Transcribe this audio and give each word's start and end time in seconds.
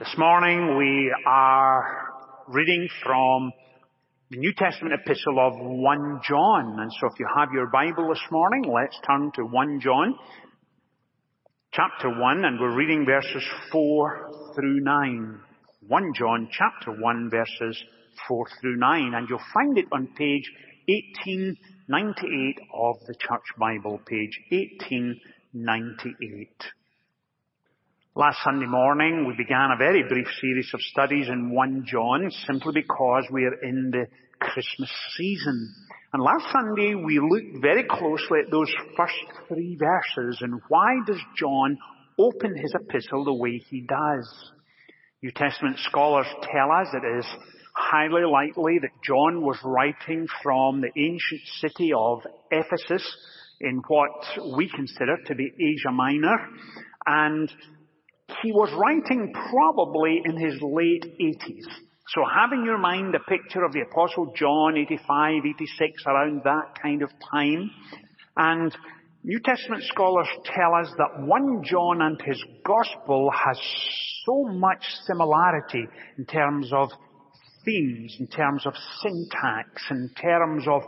This 0.00 0.16
morning 0.16 0.78
we 0.78 1.14
are 1.26 2.08
reading 2.48 2.88
from 3.04 3.52
the 4.30 4.38
New 4.38 4.54
Testament 4.56 4.94
epistle 4.94 5.38
of 5.38 5.52
1 5.58 6.20
John. 6.26 6.80
And 6.80 6.90
so 6.98 7.08
if 7.08 7.20
you 7.20 7.26
have 7.36 7.50
your 7.52 7.66
Bible 7.66 8.08
this 8.08 8.22
morning, 8.30 8.64
let's 8.64 8.98
turn 9.06 9.30
to 9.34 9.42
1 9.42 9.80
John 9.82 10.14
chapter 11.74 12.18
1 12.18 12.44
and 12.46 12.58
we're 12.58 12.74
reading 12.74 13.04
verses 13.04 13.44
4 13.70 14.30
through 14.54 14.80
9. 14.80 15.38
1 15.86 16.12
John 16.18 16.48
chapter 16.50 16.92
1 16.98 17.30
verses 17.30 17.84
4 18.26 18.46
through 18.58 18.78
9 18.78 19.12
and 19.14 19.28
you'll 19.28 19.38
find 19.52 19.76
it 19.76 19.84
on 19.92 20.06
page 20.16 20.50
1898 20.88 22.58
of 22.72 22.96
the 23.06 23.14
Church 23.16 23.44
Bible, 23.58 24.00
page 24.06 24.40
1898. 24.48 26.48
Last 28.16 28.38
Sunday 28.42 28.66
morning, 28.66 29.24
we 29.24 29.36
began 29.36 29.70
a 29.70 29.78
very 29.78 30.02
brief 30.02 30.26
series 30.40 30.68
of 30.74 30.80
studies 30.80 31.28
in 31.28 31.54
1 31.54 31.84
John 31.86 32.28
simply 32.44 32.72
because 32.82 33.24
we 33.30 33.44
are 33.44 33.54
in 33.62 33.92
the 33.92 34.06
Christmas 34.40 34.90
season. 35.16 35.72
And 36.12 36.20
last 36.20 36.46
Sunday, 36.50 36.96
we 36.96 37.20
looked 37.20 37.62
very 37.62 37.84
closely 37.84 38.40
at 38.44 38.50
those 38.50 38.74
first 38.96 39.14
three 39.46 39.78
verses 39.78 40.38
and 40.40 40.60
why 40.66 40.96
does 41.06 41.20
John 41.38 41.78
open 42.18 42.56
his 42.56 42.74
epistle 42.74 43.24
the 43.26 43.32
way 43.32 43.62
he 43.70 43.82
does? 43.82 44.50
New 45.22 45.30
Testament 45.30 45.78
scholars 45.78 46.26
tell 46.42 46.72
us 46.72 46.88
it 46.92 47.06
is 47.16 47.26
highly 47.76 48.24
likely 48.24 48.80
that 48.80 49.04
John 49.04 49.40
was 49.40 49.58
writing 49.64 50.26
from 50.42 50.80
the 50.80 50.90
ancient 51.00 51.42
city 51.60 51.92
of 51.96 52.22
Ephesus 52.50 53.06
in 53.60 53.80
what 53.86 54.56
we 54.56 54.68
consider 54.68 55.16
to 55.26 55.34
be 55.36 55.44
Asia 55.46 55.92
Minor. 55.92 56.38
And 57.06 57.52
he 58.42 58.52
was 58.52 58.72
writing 58.76 59.32
probably 59.50 60.22
in 60.24 60.36
his 60.36 60.60
late 60.62 61.04
80s. 61.20 61.66
So 62.08 62.22
have 62.24 62.52
in 62.52 62.64
your 62.64 62.78
mind 62.78 63.14
a 63.14 63.20
picture 63.20 63.64
of 63.64 63.72
the 63.72 63.82
Apostle 63.82 64.32
John, 64.36 64.76
85, 64.76 65.46
86, 65.54 66.02
around 66.06 66.42
that 66.44 66.74
kind 66.82 67.02
of 67.02 67.10
time. 67.30 67.70
And 68.36 68.76
New 69.22 69.38
Testament 69.44 69.84
scholars 69.84 70.28
tell 70.44 70.74
us 70.74 70.92
that 70.96 71.26
1 71.26 71.62
John 71.64 72.02
and 72.02 72.20
his 72.24 72.42
Gospel 72.64 73.30
has 73.30 73.58
so 74.24 74.44
much 74.54 74.82
similarity 75.06 75.86
in 76.18 76.24
terms 76.24 76.72
of 76.72 76.88
themes, 77.64 78.16
in 78.18 78.26
terms 78.28 78.66
of 78.66 78.72
syntax, 79.02 79.82
in 79.90 80.10
terms 80.20 80.64
of 80.66 80.82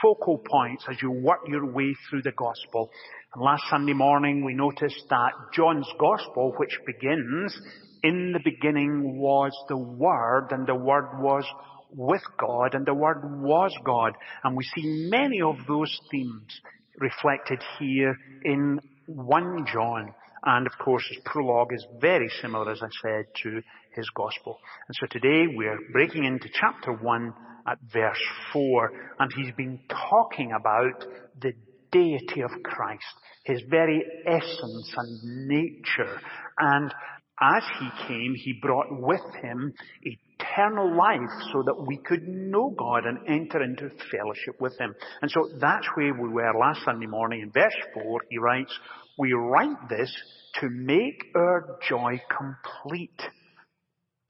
focal 0.00 0.42
points 0.50 0.84
as 0.90 0.96
you 1.02 1.10
work 1.10 1.40
your 1.46 1.70
way 1.72 1.94
through 2.08 2.22
the 2.22 2.32
Gospel. 2.32 2.90
And 3.34 3.42
last 3.42 3.64
Sunday 3.68 3.94
morning 3.94 4.44
we 4.44 4.54
noticed 4.54 5.06
that 5.10 5.32
John's 5.52 5.88
Gospel, 5.98 6.54
which 6.56 6.78
begins, 6.86 7.58
in 8.04 8.32
the 8.32 8.40
beginning 8.44 9.18
was 9.18 9.50
the 9.68 9.76
Word, 9.76 10.48
and 10.52 10.66
the 10.66 10.74
Word 10.76 11.18
was 11.18 11.44
with 11.90 12.22
God, 12.38 12.74
and 12.74 12.86
the 12.86 12.94
Word 12.94 13.22
was 13.42 13.74
God. 13.84 14.12
And 14.44 14.56
we 14.56 14.62
see 14.62 15.08
many 15.10 15.40
of 15.42 15.56
those 15.66 15.98
themes 16.12 16.60
reflected 16.98 17.60
here 17.80 18.16
in 18.44 18.78
1 19.06 19.66
John. 19.72 20.14
And 20.44 20.66
of 20.66 20.72
course 20.78 21.04
his 21.08 21.18
prologue 21.24 21.72
is 21.72 21.84
very 22.00 22.28
similar, 22.40 22.70
as 22.70 22.82
I 22.82 22.88
said, 23.02 23.24
to 23.42 23.60
his 23.96 24.08
Gospel. 24.14 24.58
And 24.86 24.96
so 25.00 25.06
today 25.10 25.46
we're 25.52 25.80
breaking 25.92 26.24
into 26.24 26.48
chapter 26.60 26.92
1 26.92 27.34
at 27.66 27.78
verse 27.92 28.22
4, 28.52 28.92
and 29.18 29.32
he's 29.34 29.54
been 29.56 29.80
talking 29.88 30.52
about 30.52 31.04
the 31.40 31.52
deity 31.94 32.42
of 32.42 32.50
Christ, 32.64 33.04
his 33.44 33.62
very 33.70 34.04
essence 34.26 34.94
and 34.96 35.48
nature. 35.48 36.20
And 36.58 36.92
as 37.40 37.62
he 37.78 38.06
came, 38.08 38.34
he 38.34 38.58
brought 38.60 38.88
with 38.90 39.22
him 39.40 39.72
eternal 40.02 40.96
life 40.96 41.30
so 41.52 41.62
that 41.64 41.84
we 41.86 41.98
could 42.04 42.26
know 42.26 42.74
God 42.76 43.04
and 43.06 43.18
enter 43.28 43.62
into 43.62 43.90
fellowship 44.10 44.60
with 44.60 44.78
him. 44.78 44.94
And 45.22 45.30
so 45.30 45.48
that's 45.60 45.86
where 45.94 46.14
we 46.14 46.28
were 46.28 46.52
last 46.58 46.80
Sunday 46.84 47.06
morning. 47.06 47.42
In 47.42 47.50
verse 47.50 47.76
4, 47.94 48.20
he 48.28 48.38
writes, 48.38 48.72
We 49.18 49.32
write 49.32 49.88
this 49.88 50.12
to 50.60 50.68
make 50.68 51.24
our 51.36 51.78
joy 51.88 52.20
complete. 52.28 53.20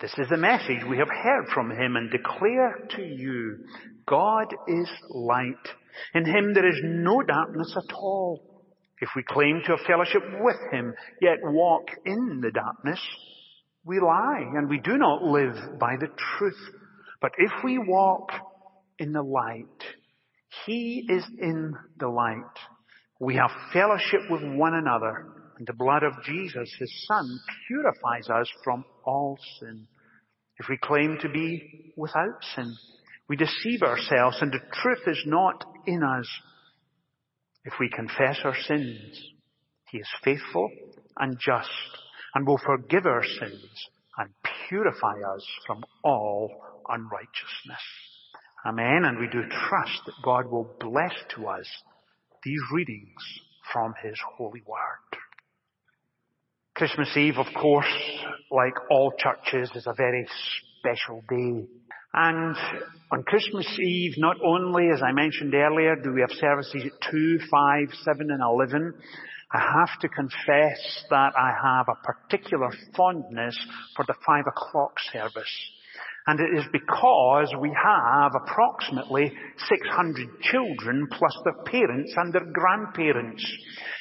This 0.01 0.13
is 0.19 0.29
the 0.29 0.37
message 0.37 0.85
we 0.89 0.99
have 0.99 1.09
heard 1.09 1.47
from 1.55 1.71
him 1.71 1.97
and 1.97 2.11
declare 2.11 2.87
to 2.97 3.03
you. 3.03 3.59
God 4.07 4.47
is 4.69 4.89
light 5.11 5.57
in 6.15 6.25
him 6.25 6.55
there 6.55 6.69
is 6.69 6.81
no 6.83 7.23
darkness 7.23 7.75
at 7.77 7.95
all. 7.95 8.65
If 9.01 9.11
we 9.17 9.23
claim 9.23 9.61
to 9.65 9.77
have 9.77 9.87
fellowship 9.87 10.23
with 10.41 10.57
him, 10.73 10.95
yet 11.21 11.39
walk 11.43 11.89
in 12.07 12.41
the 12.41 12.51
darkness, 12.51 13.01
we 13.85 14.01
lie 14.01 14.45
and 14.57 14.69
we 14.69 14.79
do 14.79 14.97
not 14.97 15.23
live 15.23 15.79
by 15.79 15.97
the 15.99 16.09
truth. 16.39 16.61
But 17.21 17.33
if 17.39 17.53
we 17.63 17.79
walk 17.79 18.31
in 18.99 19.13
the 19.13 19.23
light, 19.23 19.65
he 20.67 21.07
is 21.09 21.25
in 21.39 21.75
the 21.99 22.09
light. 22.09 22.39
We 23.21 23.37
have 23.37 23.51
fellowship 23.73 24.21
with 24.31 24.43
one 24.43 24.75
another 24.75 25.27
and 25.59 25.67
the 25.67 25.73
blood 25.73 26.03
of 26.03 26.25
Jesus, 26.25 26.75
his 26.79 27.07
son, 27.07 27.41
purifies 27.69 28.29
us 28.29 28.49
from 28.65 28.85
all 29.05 29.39
sin. 29.61 29.87
If 30.59 30.67
we 30.69 30.79
claim 30.79 31.19
to 31.21 31.29
be 31.29 31.93
without 31.97 32.43
sin, 32.55 32.75
we 33.29 33.37
deceive 33.37 33.83
ourselves 33.83 34.39
and 34.41 34.53
the 34.53 34.61
truth 34.73 35.03
is 35.07 35.23
not 35.27 35.65
in 35.87 36.03
us. 36.03 36.29
If 37.65 37.75
we 37.81 37.89
confess 37.89 38.39
our 38.45 38.57
sins, 38.67 39.21
He 39.91 39.99
is 39.99 40.09
faithful 40.23 40.71
and 41.19 41.39
just 41.39 41.71
and 42.35 42.47
will 42.47 42.61
forgive 42.65 43.07
our 43.07 43.25
sins 43.25 43.89
and 44.19 44.31
purify 44.69 45.15
us 45.35 45.47
from 45.67 45.85
all 46.03 46.51
unrighteousness. 46.89 47.85
Amen. 48.67 49.03
And 49.05 49.19
we 49.19 49.27
do 49.27 49.43
trust 49.43 50.01
that 50.07 50.15
God 50.25 50.51
will 50.51 50.69
bless 50.81 51.13
to 51.37 51.47
us 51.49 51.67
these 52.43 52.61
readings 52.73 53.23
from 53.73 53.95
His 54.03 54.19
holy 54.37 54.63
word. 54.67 55.21
Christmas 56.75 57.17
Eve, 57.17 57.39
of 57.39 57.47
course, 57.55 57.87
like 58.51 58.75
all 58.91 59.13
churches, 59.17 59.71
is 59.75 59.87
a 59.87 59.95
very 59.95 60.27
special 60.79 61.23
day. 61.29 61.67
And 62.15 62.57
on 63.11 63.25
Christmas 63.25 63.67
Eve, 63.79 64.15
not 64.19 64.37
only, 64.45 64.85
as 64.95 65.03
I 65.03 65.11
mentioned 65.11 65.53
earlier, 65.53 65.97
do 65.97 66.13
we 66.13 66.21
have 66.21 66.31
services 66.31 66.85
at 66.87 67.11
2, 67.11 67.39
5, 67.51 67.89
7 68.05 68.31
and 68.31 68.41
11, 68.41 68.95
I 69.53 69.59
have 69.59 69.99
to 70.01 70.09
confess 70.09 71.05
that 71.11 71.33
I 71.37 71.51
have 71.61 71.87
a 71.89 72.07
particular 72.07 72.71
fondness 72.97 73.59
for 73.97 74.05
the 74.07 74.15
5 74.25 74.45
o'clock 74.47 74.93
service. 75.13 75.71
And 76.27 76.41
it 76.41 76.59
is 76.59 76.65
because 76.73 77.55
we 77.61 77.71
have 77.71 78.33
approximately 78.35 79.31
600 79.69 80.41
children 80.41 81.07
plus 81.13 81.37
their 81.45 81.63
parents 81.65 82.15
and 82.17 82.33
their 82.33 82.47
grandparents. 82.51 83.45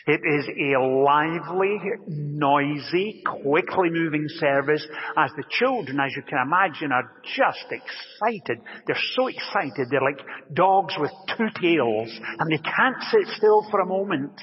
It 0.08 0.22
is 0.24 0.48
a 0.48 0.80
lively, 0.80 1.80
noisy, 2.08 3.24
quickly 3.26 3.90
moving 3.90 4.26
service 4.40 4.88
as 5.18 5.32
the 5.36 5.44
children, 5.60 6.00
as 6.00 6.16
you 6.16 6.22
can 6.22 6.40
imagine, 6.46 6.94
are 6.94 7.12
just 7.36 7.66
excited. 7.70 8.64
They're 8.88 8.96
so 9.16 9.28
excited. 9.28 9.88
They're 9.92 10.02
like 10.02 10.26
dogs 10.54 10.94
with 10.98 11.12
two 11.38 11.50
tails 11.62 12.10
and 12.40 12.50
they 12.50 12.64
can't 12.64 13.04
sit 13.12 13.36
still 13.36 13.68
for 13.70 13.82
a 13.82 13.86
moment. 13.86 14.40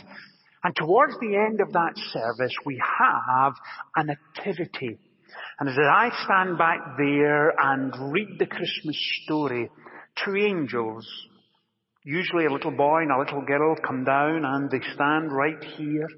And 0.62 0.76
towards 0.76 1.14
the 1.20 1.34
end 1.34 1.62
of 1.62 1.72
that 1.72 1.94
service, 2.12 2.52
we 2.66 2.78
have 2.98 3.54
an 3.96 4.14
nativity 4.36 4.98
and 5.58 5.68
as 5.68 5.76
I 5.78 6.10
stand 6.24 6.58
back 6.58 6.78
there 6.96 7.52
and 7.58 8.12
read 8.12 8.38
the 8.38 8.46
Christmas 8.46 8.96
story, 9.24 9.70
two 10.24 10.36
angels, 10.36 11.06
usually 12.04 12.46
a 12.46 12.52
little 12.52 12.70
boy 12.70 13.02
and 13.02 13.12
a 13.12 13.18
little 13.18 13.42
girl, 13.42 13.76
come 13.86 14.04
down 14.04 14.44
and 14.44 14.70
they 14.70 14.80
stand 14.94 15.32
right 15.32 15.62
here. 15.76 16.08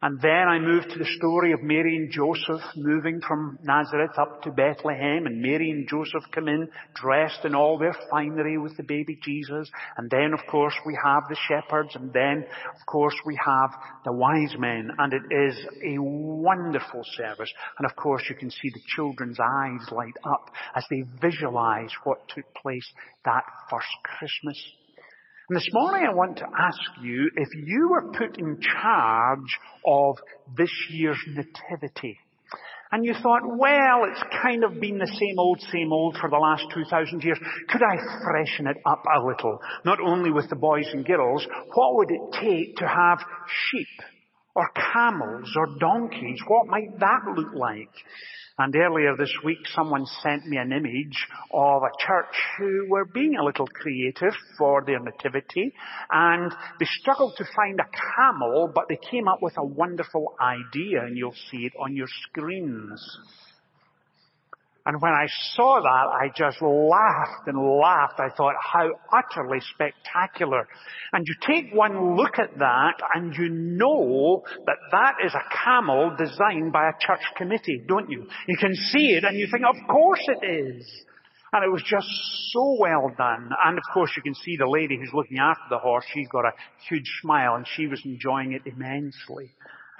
And 0.00 0.20
then 0.20 0.46
I 0.48 0.60
move 0.60 0.84
to 0.84 0.98
the 0.98 1.16
story 1.16 1.50
of 1.52 1.62
Mary 1.62 1.96
and 1.96 2.12
Joseph 2.12 2.62
moving 2.76 3.20
from 3.26 3.58
Nazareth 3.64 4.16
up 4.16 4.42
to 4.42 4.52
Bethlehem 4.52 5.26
and 5.26 5.42
Mary 5.42 5.72
and 5.72 5.88
Joseph 5.88 6.22
come 6.32 6.46
in 6.46 6.68
dressed 6.94 7.44
in 7.44 7.56
all 7.56 7.78
their 7.78 7.96
finery 8.08 8.58
with 8.58 8.76
the 8.76 8.84
baby 8.84 9.18
Jesus. 9.24 9.68
And 9.96 10.08
then 10.08 10.34
of 10.34 10.46
course 10.48 10.74
we 10.86 10.96
have 11.04 11.24
the 11.28 11.36
shepherds 11.48 11.96
and 11.96 12.12
then 12.12 12.44
of 12.44 12.86
course 12.86 13.16
we 13.26 13.36
have 13.44 13.70
the 14.04 14.12
wise 14.12 14.54
men 14.56 14.88
and 14.98 15.12
it 15.12 15.22
is 15.32 15.58
a 15.84 15.98
wonderful 15.98 17.02
service. 17.16 17.52
And 17.78 17.90
of 17.90 17.96
course 17.96 18.22
you 18.28 18.36
can 18.36 18.52
see 18.52 18.70
the 18.70 18.82
children's 18.94 19.38
eyes 19.40 19.90
light 19.90 20.16
up 20.24 20.48
as 20.76 20.84
they 20.90 21.02
visualize 21.20 21.90
what 22.04 22.28
took 22.28 22.46
place 22.54 22.88
that 23.24 23.42
first 23.68 23.88
Christmas. 24.04 24.62
And 25.48 25.56
this 25.56 25.68
morning 25.72 26.06
I 26.06 26.14
want 26.14 26.36
to 26.38 26.44
ask 26.44 26.78
you 27.02 27.30
if 27.34 27.48
you 27.54 27.88
were 27.88 28.12
put 28.12 28.38
in 28.38 28.60
charge 28.60 29.58
of 29.86 30.16
this 30.58 30.70
year's 30.90 31.18
nativity. 31.26 32.18
And 32.92 33.02
you 33.02 33.14
thought, 33.14 33.40
well, 33.44 34.04
it's 34.10 34.22
kind 34.42 34.62
of 34.62 34.78
been 34.78 34.98
the 34.98 35.06
same 35.06 35.38
old, 35.38 35.60
same 35.72 35.90
old 35.90 36.18
for 36.20 36.28
the 36.28 36.36
last 36.36 36.64
2,000 36.74 37.22
years. 37.22 37.38
Could 37.68 37.82
I 37.82 37.96
freshen 38.24 38.66
it 38.66 38.76
up 38.84 39.02
a 39.04 39.24
little? 39.26 39.58
Not 39.86 40.00
only 40.00 40.30
with 40.30 40.50
the 40.50 40.56
boys 40.56 40.86
and 40.92 41.06
girls, 41.06 41.46
what 41.74 41.96
would 41.96 42.10
it 42.10 42.40
take 42.40 42.76
to 42.76 42.86
have 42.86 43.18
sheep 43.70 43.88
Or 44.58 44.68
camels 44.92 45.54
or 45.56 45.78
donkeys? 45.78 46.40
What 46.48 46.66
might 46.66 46.98
that 46.98 47.20
look 47.36 47.54
like? 47.54 47.92
And 48.58 48.74
earlier 48.74 49.16
this 49.16 49.32
week 49.44 49.58
someone 49.72 50.04
sent 50.20 50.46
me 50.46 50.56
an 50.56 50.72
image 50.72 51.16
of 51.54 51.82
a 51.84 52.04
church 52.04 52.34
who 52.58 52.86
were 52.90 53.04
being 53.04 53.36
a 53.36 53.44
little 53.44 53.68
creative 53.68 54.32
for 54.58 54.82
their 54.84 54.98
nativity 54.98 55.72
and 56.10 56.50
they 56.80 56.86
struggled 56.86 57.34
to 57.36 57.44
find 57.54 57.78
a 57.78 57.86
camel 58.16 58.72
but 58.74 58.86
they 58.88 58.98
came 59.12 59.28
up 59.28 59.38
with 59.40 59.54
a 59.58 59.64
wonderful 59.64 60.34
idea 60.40 61.02
and 61.02 61.16
you'll 61.16 61.36
see 61.52 61.58
it 61.58 61.72
on 61.80 61.94
your 61.94 62.08
screens. 62.28 63.00
And 64.88 65.02
when 65.02 65.12
I 65.12 65.26
saw 65.52 65.82
that, 65.82 66.06
I 66.16 66.32
just 66.34 66.62
laughed 66.62 67.46
and 67.46 67.58
laughed. 67.78 68.18
I 68.18 68.34
thought, 68.34 68.54
how 68.58 68.88
utterly 69.12 69.58
spectacular. 69.74 70.66
And 71.12 71.26
you 71.28 71.34
take 71.46 71.74
one 71.74 72.16
look 72.16 72.38
at 72.38 72.58
that 72.58 72.94
and 73.14 73.36
you 73.36 73.50
know 73.50 74.44
that 74.64 74.78
that 74.90 75.16
is 75.26 75.34
a 75.34 75.44
camel 75.62 76.16
designed 76.16 76.72
by 76.72 76.88
a 76.88 76.98
church 77.06 77.20
committee, 77.36 77.82
don't 77.86 78.08
you? 78.08 78.26
You 78.48 78.56
can 78.56 78.74
see 78.74 79.08
it 79.08 79.24
and 79.24 79.36
you 79.36 79.46
think, 79.52 79.64
of 79.68 79.76
course 79.90 80.26
it 80.26 80.46
is. 80.46 80.90
And 81.52 81.62
it 81.62 81.70
was 81.70 81.82
just 81.84 82.08
so 82.54 82.78
well 82.80 83.12
done. 83.14 83.50
And 83.66 83.76
of 83.76 83.84
course 83.92 84.12
you 84.16 84.22
can 84.22 84.34
see 84.36 84.56
the 84.56 84.70
lady 84.70 84.96
who's 84.96 85.12
looking 85.12 85.38
after 85.38 85.64
the 85.68 85.78
horse, 85.80 86.06
she's 86.14 86.28
got 86.28 86.46
a 86.46 86.52
huge 86.88 87.10
smile 87.20 87.56
and 87.56 87.66
she 87.76 87.88
was 87.88 88.00
enjoying 88.06 88.52
it 88.52 88.62
immensely. 88.64 89.50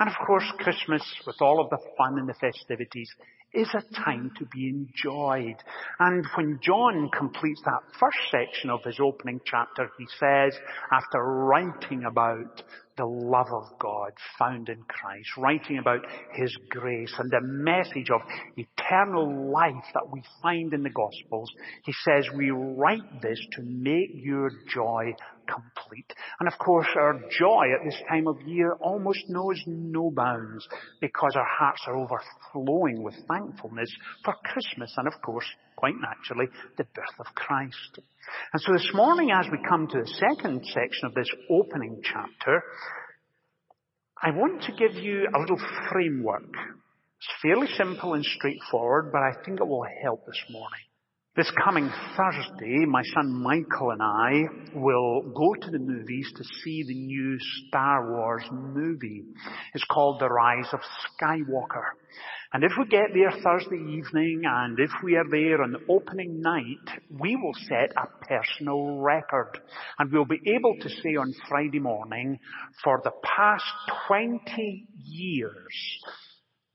And 0.01 0.09
of 0.09 0.17
course 0.27 0.45
Christmas, 0.57 1.03
with 1.27 1.37
all 1.43 1.61
of 1.61 1.69
the 1.69 1.79
fun 1.99 2.19
and 2.19 2.27
the 2.27 2.35
festivities, 2.41 3.11
is 3.55 3.69
a 3.75 3.95
time 3.95 4.31
to 4.39 4.45
be 4.47 4.69
enjoyed. 4.69 5.57
And 5.99 6.25
when 6.37 6.61
John 6.63 7.11
completes 7.17 7.63
that 7.65 7.81
first 7.99 8.19
section 8.31 8.71
of 8.71 8.85
his 8.85 8.99
opening 9.01 9.41
chapter, 9.45 9.91
he 9.99 10.07
says, 10.19 10.59
after 10.93 11.23
writing 11.23 12.05
about 12.05 12.63
the 12.99 13.07
love 13.07 13.47
of 13.53 13.79
God 13.79 14.13
found 14.39 14.69
in 14.69 14.83
Christ, 14.83 15.29
writing 15.39 15.79
about 15.79 16.01
His 16.35 16.55
grace 16.69 17.15
and 17.19 17.31
the 17.31 17.41
message 17.41 18.11
of 18.11 18.21
eternal 18.57 19.51
life 19.51 19.85
that 19.95 20.11
we 20.13 20.23
find 20.43 20.75
in 20.75 20.83
the 20.83 20.91
Gospels, 20.91 21.51
he 21.85 21.93
says, 22.05 22.27
we 22.37 22.51
write 22.51 23.23
this 23.23 23.41
to 23.53 23.63
make 23.63 24.11
your 24.15 24.51
joy 24.75 25.15
complete. 25.47 26.13
And 26.41 26.53
of 26.53 26.59
course, 26.59 26.89
our 26.97 27.15
joy 27.39 27.65
at 27.75 27.85
this 27.85 28.01
time 28.09 28.27
of 28.27 28.41
year 28.43 28.75
almost 28.81 29.21
knows 29.29 29.63
no 29.67 30.11
bounds 30.11 30.67
because 31.01 31.33
our 31.37 31.49
hearts 31.59 31.83
are 31.87 31.97
overflowing 31.97 33.03
with 33.03 33.15
thankfulness 33.29 33.91
for 34.25 34.35
Christmas 34.45 34.93
and 34.97 35.07
of 35.07 35.15
course, 35.23 35.47
quite 35.79 35.95
naturally, 35.95 36.47
the 36.77 36.85
birth 36.93 37.19
of 37.21 37.27
Christ. 37.37 38.01
And 38.53 38.61
so 38.61 38.73
this 38.73 38.91
morning 38.93 39.31
as 39.31 39.47
we 39.51 39.59
come 39.69 39.87
to 39.87 40.01
the 40.01 40.13
second 40.19 40.65
section 40.67 41.07
of 41.07 41.15
this 41.15 41.31
opening 41.49 42.03
chapter, 42.03 42.65
I 44.21 44.31
want 44.31 44.63
to 44.63 44.73
give 44.73 44.97
you 45.01 45.29
a 45.33 45.39
little 45.39 45.61
framework. 45.93 46.51
It's 46.51 47.43
fairly 47.43 47.69
simple 47.77 48.15
and 48.15 48.25
straightforward, 48.25 49.13
but 49.13 49.23
I 49.23 49.45
think 49.45 49.61
it 49.61 49.69
will 49.69 49.87
help 50.03 50.27
this 50.27 50.43
morning. 50.51 50.81
This 51.37 51.53
coming 51.65 51.89
Thursday, 52.17 52.85
my 52.89 53.03
son 53.15 53.33
Michael 53.33 53.93
and 53.93 54.03
I 54.03 54.43
will 54.75 55.23
go 55.23 55.55
to 55.63 55.71
the 55.71 55.79
movies 55.79 56.29
to 56.37 56.43
see 56.65 56.83
the 56.83 56.95
new 56.95 57.39
Star 57.69 58.11
Wars 58.11 58.43
movie. 58.51 59.23
It's 59.73 59.85
called 59.85 60.19
The 60.19 60.29
Rise 60.29 60.67
of 60.73 60.81
Skywalker. 61.23 61.95
And 62.51 62.65
if 62.65 62.73
we 62.79 62.87
get 62.87 63.13
there 63.13 63.31
Thursday 63.31 63.77
evening 63.77 64.45
and 64.47 64.79
if 64.79 64.91
we 65.05 65.17
are 65.17 65.29
there 65.31 65.63
on 65.63 65.73
the 65.73 65.85
opening 65.87 66.41
night, 66.41 67.03
we 67.11 67.37
will 67.37 67.53
set 67.69 67.93
a 67.95 68.07
personal 68.25 69.01
record. 69.01 69.61
And 69.99 70.11
we'll 70.11 70.25
be 70.25 70.41
able 70.47 70.75
to 70.81 70.89
say 70.89 71.17
on 71.17 71.35
Friday 71.47 71.79
morning, 71.79 72.39
for 72.83 73.03
the 73.05 73.13
past 73.23 73.65
20 74.07 74.87
years, 75.05 76.01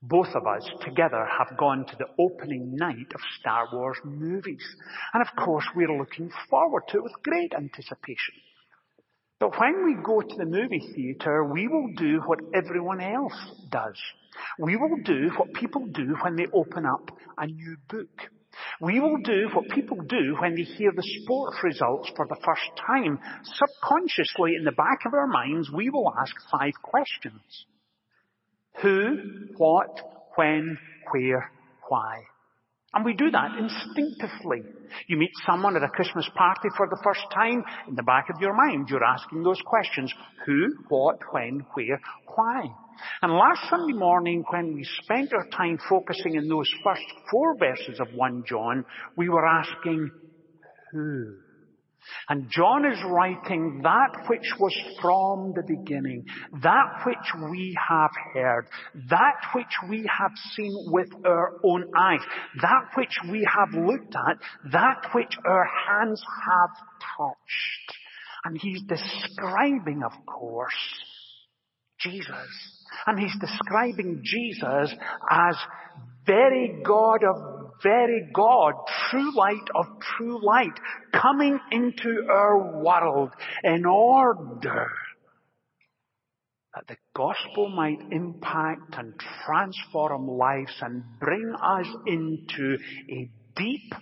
both 0.00 0.28
of 0.34 0.46
us 0.46 0.68
together 0.84 1.26
have 1.38 1.58
gone 1.58 1.86
to 1.86 1.96
the 1.96 2.22
opening 2.22 2.76
night 2.76 3.10
of 3.12 3.20
Star 3.40 3.66
Wars 3.72 3.98
movies. 4.04 4.64
And 5.12 5.26
of 5.26 5.44
course 5.44 5.64
we're 5.74 5.98
looking 5.98 6.30
forward 6.48 6.84
to 6.90 6.98
it 6.98 7.02
with 7.02 7.22
great 7.24 7.52
anticipation. 7.52 8.34
But 9.44 9.60
when 9.60 9.84
we 9.84 10.02
go 10.02 10.22
to 10.22 10.36
the 10.38 10.46
movie 10.46 10.80
theatre, 10.94 11.44
we 11.44 11.68
will 11.68 11.88
do 11.98 12.22
what 12.24 12.38
everyone 12.54 13.02
else 13.02 13.34
does. 13.68 14.00
We 14.58 14.74
will 14.76 14.96
do 15.04 15.32
what 15.36 15.52
people 15.52 15.84
do 15.84 16.16
when 16.22 16.34
they 16.34 16.46
open 16.50 16.86
up 16.86 17.10
a 17.36 17.46
new 17.46 17.76
book. 17.90 18.22
We 18.80 19.00
will 19.00 19.18
do 19.18 19.50
what 19.52 19.68
people 19.68 19.98
do 20.08 20.36
when 20.40 20.54
they 20.54 20.62
hear 20.62 20.92
the 20.96 21.06
sports 21.20 21.58
results 21.62 22.10
for 22.16 22.26
the 22.26 22.40
first 22.42 22.70
time. 22.86 23.18
Subconsciously, 23.42 24.54
in 24.56 24.64
the 24.64 24.72
back 24.72 25.00
of 25.04 25.12
our 25.12 25.26
minds, 25.26 25.70
we 25.70 25.90
will 25.90 26.10
ask 26.18 26.34
five 26.50 26.72
questions. 26.82 27.66
Who, 28.80 29.18
what, 29.58 29.90
when, 30.36 30.78
where, 31.12 31.50
why. 31.90 32.22
And 32.94 33.04
we 33.04 33.14
do 33.14 33.30
that 33.30 33.58
instinctively. 33.58 34.62
You 35.08 35.16
meet 35.16 35.32
someone 35.44 35.76
at 35.76 35.82
a 35.82 35.88
Christmas 35.88 36.28
party 36.36 36.68
for 36.76 36.86
the 36.88 37.00
first 37.02 37.26
time, 37.34 37.64
in 37.88 37.96
the 37.96 38.04
back 38.04 38.26
of 38.30 38.40
your 38.40 38.54
mind 38.54 38.88
you're 38.88 39.04
asking 39.04 39.42
those 39.42 39.60
questions. 39.66 40.12
Who, 40.46 40.68
what, 40.88 41.18
when, 41.32 41.66
where, 41.74 42.00
why. 42.34 42.66
And 43.22 43.32
last 43.32 43.68
Sunday 43.68 43.94
morning 43.94 44.44
when 44.50 44.74
we 44.74 44.86
spent 45.02 45.32
our 45.32 45.48
time 45.48 45.78
focusing 45.88 46.36
in 46.36 46.48
those 46.48 46.70
first 46.84 47.02
four 47.30 47.56
verses 47.58 47.98
of 47.98 48.08
1 48.14 48.44
John, 48.48 48.84
we 49.16 49.28
were 49.28 49.46
asking, 49.46 50.10
who? 50.92 51.34
And 52.28 52.48
John 52.50 52.84
is 52.84 52.98
writing 53.06 53.80
that 53.82 54.28
which 54.28 54.52
was 54.58 54.74
from 55.00 55.52
the 55.54 55.62
beginning, 55.62 56.24
that 56.62 57.02
which 57.06 57.50
we 57.50 57.76
have 57.88 58.10
heard, 58.32 58.66
that 59.10 59.36
which 59.54 59.66
we 59.88 60.08
have 60.18 60.32
seen 60.54 60.74
with 60.88 61.08
our 61.24 61.60
own 61.64 61.84
eyes, 61.96 62.20
that 62.60 62.90
which 62.96 63.18
we 63.30 63.46
have 63.50 63.84
looked 63.84 64.14
at, 64.14 64.38
that 64.72 65.06
which 65.14 65.32
our 65.44 65.66
hands 65.88 66.22
have 66.46 66.70
touched. 67.16 67.98
And 68.44 68.58
he's 68.60 68.82
describing, 68.82 70.02
of 70.04 70.12
course, 70.26 70.72
Jesus. 71.98 72.84
And 73.06 73.18
he's 73.18 73.36
describing 73.40 74.22
Jesus 74.22 74.94
as 75.30 75.56
very 76.26 76.82
God 76.84 77.20
of 77.24 77.53
very 77.82 78.28
God, 78.32 78.74
true 79.10 79.34
light 79.36 79.68
of 79.74 79.86
true 80.16 80.44
light, 80.44 80.78
coming 81.12 81.58
into 81.70 82.26
our 82.30 82.82
world 82.82 83.30
in 83.62 83.84
order 83.84 84.90
that 86.74 86.86
the 86.88 86.96
gospel 87.14 87.68
might 87.68 88.00
impact 88.10 88.96
and 88.98 89.14
transform 89.46 90.26
lives 90.26 90.74
and 90.80 91.04
bring 91.20 91.54
us 91.62 91.86
into 92.06 92.76
a 93.10 93.30
deep, 93.56 93.92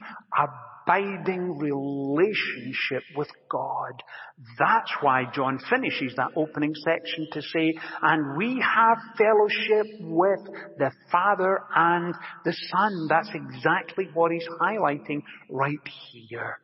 abiding 0.84 1.58
relationship 1.58 3.02
with 3.16 3.28
God. 3.50 4.02
That's 4.58 4.90
why 5.00 5.24
John 5.34 5.58
finishes 5.70 6.14
that 6.16 6.30
opening 6.36 6.74
section 6.74 7.28
to 7.32 7.42
say, 7.42 7.74
and 8.02 8.36
we 8.36 8.60
have 8.60 8.98
fellowship 9.16 9.86
with 10.00 10.40
the 10.78 10.90
Father 11.10 11.60
and 11.74 12.14
the 12.44 12.52
Son. 12.52 13.06
That's 13.08 13.30
exactly 13.34 14.08
what 14.14 14.32
he's 14.32 14.48
highlighting 14.60 15.22
right 15.50 15.78
here. 16.12 16.58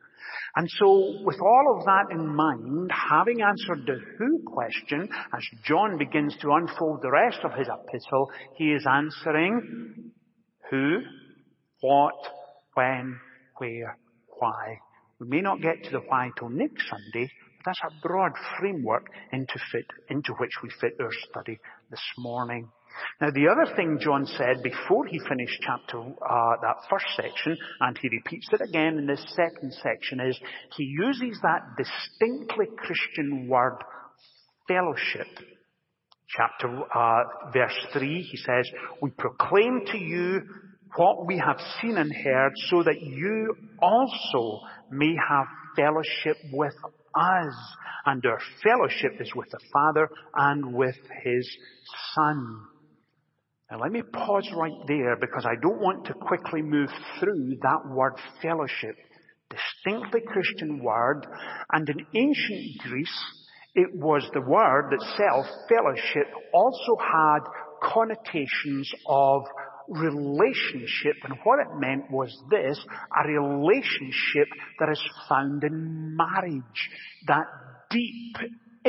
And 0.55 0.67
so, 0.77 1.21
with 1.23 1.39
all 1.41 1.77
of 1.77 1.85
that 1.85 2.07
in 2.11 2.35
mind, 2.35 2.91
having 2.91 3.41
answered 3.41 3.85
the 3.85 3.99
who 4.17 4.43
question, 4.45 5.07
as 5.33 5.43
John 5.63 5.97
begins 5.97 6.35
to 6.41 6.51
unfold 6.51 7.01
the 7.01 7.11
rest 7.11 7.39
of 7.43 7.53
his 7.53 7.67
epistle, 7.67 8.29
he 8.55 8.71
is 8.71 8.85
answering 8.89 10.11
who, 10.69 10.99
what, 11.81 12.15
when, 12.73 13.19
where, 13.57 13.97
why. 14.39 14.79
We 15.19 15.27
may 15.27 15.41
not 15.41 15.61
get 15.61 15.83
to 15.83 15.91
the 15.91 15.99
why 16.07 16.31
till 16.37 16.49
next 16.49 16.89
Sunday, 16.89 17.29
but 17.57 17.65
that's 17.65 17.81
a 17.83 18.07
broad 18.07 18.31
framework 18.59 19.05
into 19.31 19.59
fit, 19.71 19.85
into 20.09 20.33
which 20.39 20.53
we 20.63 20.69
fit 20.79 20.93
our 20.99 21.11
study 21.29 21.59
this 21.91 22.03
morning. 22.17 22.69
Now 23.21 23.29
the 23.31 23.47
other 23.47 23.75
thing 23.75 23.99
John 24.01 24.25
said 24.25 24.63
before 24.63 25.05
he 25.05 25.19
finished 25.19 25.61
chapter, 25.61 25.99
uh, 25.99 26.55
that 26.61 26.87
first 26.89 27.05
section, 27.15 27.57
and 27.81 27.97
he 28.01 28.09
repeats 28.09 28.47
it 28.51 28.61
again 28.61 28.97
in 28.97 29.05
this 29.05 29.23
second 29.35 29.73
section, 29.73 30.19
is 30.21 30.39
he 30.77 30.83
uses 30.83 31.39
that 31.41 31.61
distinctly 31.77 32.67
Christian 32.77 33.47
word, 33.47 33.77
fellowship. 34.67 35.27
Chapter, 36.29 36.83
uh, 36.95 37.23
verse 37.51 37.87
3, 37.91 38.21
he 38.21 38.37
says, 38.37 38.69
we 39.01 39.09
proclaim 39.11 39.81
to 39.87 39.97
you 39.97 40.41
what 40.95 41.25
we 41.25 41.37
have 41.37 41.59
seen 41.81 41.97
and 41.97 42.11
heard 42.13 42.51
so 42.69 42.83
that 42.83 43.01
you 43.01 43.55
also 43.81 44.59
may 44.91 45.15
have 45.29 45.45
fellowship 45.75 46.37
with 46.51 46.73
us. 47.15 47.53
And 48.05 48.25
our 48.25 48.39
fellowship 48.63 49.19
is 49.19 49.31
with 49.35 49.49
the 49.51 49.59
Father 49.71 50.09
and 50.35 50.73
with 50.73 50.97
His 51.23 51.49
Son. 52.15 52.61
Now 53.69 53.79
let 53.79 53.91
me 53.91 54.01
pause 54.01 54.49
right 54.55 54.71
there 54.87 55.15
because 55.15 55.45
I 55.45 55.55
don't 55.61 55.79
want 55.79 56.05
to 56.07 56.13
quickly 56.13 56.61
move 56.61 56.89
through 57.19 57.57
that 57.61 57.87
word 57.87 58.15
fellowship. 58.41 58.95
Distinctly 59.49 60.21
Christian 60.27 60.83
word 60.83 61.25
and 61.71 61.87
in 61.87 62.05
ancient 62.15 62.77
Greece 62.87 63.25
it 63.75 63.89
was 63.93 64.27
the 64.33 64.41
word 64.41 64.91
itself, 64.93 65.45
fellowship, 65.69 66.27
also 66.53 66.97
had 66.99 67.39
connotations 67.83 68.91
of 69.07 69.43
relationship. 69.89 71.15
And 71.23 71.37
what 71.43 71.59
it 71.59 71.67
meant 71.77 72.11
was 72.11 72.35
this, 72.49 72.79
a 73.15 73.27
relationship 73.27 74.47
that 74.79 74.89
is 74.89 75.01
found 75.27 75.63
in 75.63 76.15
marriage. 76.15 76.89
That 77.27 77.45
deep, 77.89 78.37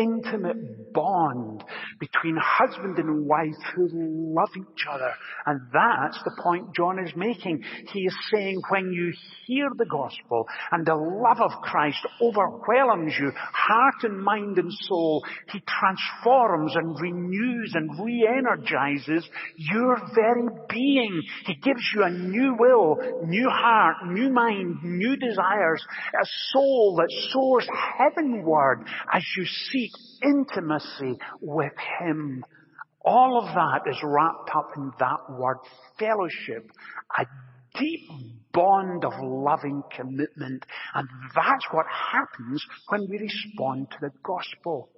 intimate 0.01 0.93
bond 0.93 1.63
between 1.99 2.37
husband 2.41 2.99
and 2.99 3.27
wife 3.27 3.55
who 3.75 3.89
love 3.93 4.51
each 4.57 4.87
other. 4.91 5.13
And 5.47 5.61
that's 5.73 6.19
the 6.25 6.41
point 6.43 6.75
John 6.75 6.99
is 6.99 7.13
making. 7.17 7.63
He 7.93 8.01
is 8.01 8.17
saying 8.33 8.61
when 8.71 8.93
you 8.93 9.13
hear 9.47 9.69
the 9.77 9.87
gospel 9.87 10.47
and 10.73 10.87
the 10.87 10.95
love 10.95 11.41
of 11.41 11.63
Christ 11.63 11.99
overwhelms 12.21 13.15
you, 13.19 13.33
heart 13.35 14.03
and 14.03 14.23
mind 14.23 14.59
and 14.59 14.73
soul, 14.73 15.25
He 15.53 15.61
transforms 15.61 16.75
and 16.75 16.99
renews 17.01 17.73
and 17.75 18.05
re-energizes 18.05 19.29
your 19.57 19.97
very 20.15 20.49
being. 20.69 21.23
He 21.47 21.55
gives 21.55 21.83
you 21.95 22.05
a 22.05 22.11
new 22.11 22.57
will, 22.59 22.97
new 23.27 23.49
heart, 23.49 23.97
new 24.09 24.31
mind, 24.31 24.83
new 24.83 25.17
desires, 25.17 25.85
a 26.15 26.27
soul 26.53 26.97
that 26.97 27.09
soars 27.33 27.67
heavenward 27.99 28.87
as 29.13 29.23
you 29.37 29.45
seek 29.71 29.90
intimacy 30.23 31.19
with 31.41 31.73
Him. 32.01 32.45
All 33.05 33.39
of 33.43 33.55
that 33.55 33.91
is 33.91 33.97
wrapped 34.03 34.51
up 34.55 34.71
in 34.77 34.93
that 34.99 35.31
word 35.31 35.59
fellowship, 35.99 36.71
a 37.19 37.25
deep 37.79 38.09
bond 38.53 39.05
of 39.05 39.13
loving 39.23 39.83
commitment. 39.97 40.65
And 40.95 41.09
that's 41.35 41.67
what 41.71 41.87
happens 41.87 42.65
when 42.89 43.09
we 43.09 43.19
respond 43.19 43.89
to 43.93 43.97
the 44.01 44.13
gospel. 44.23 44.91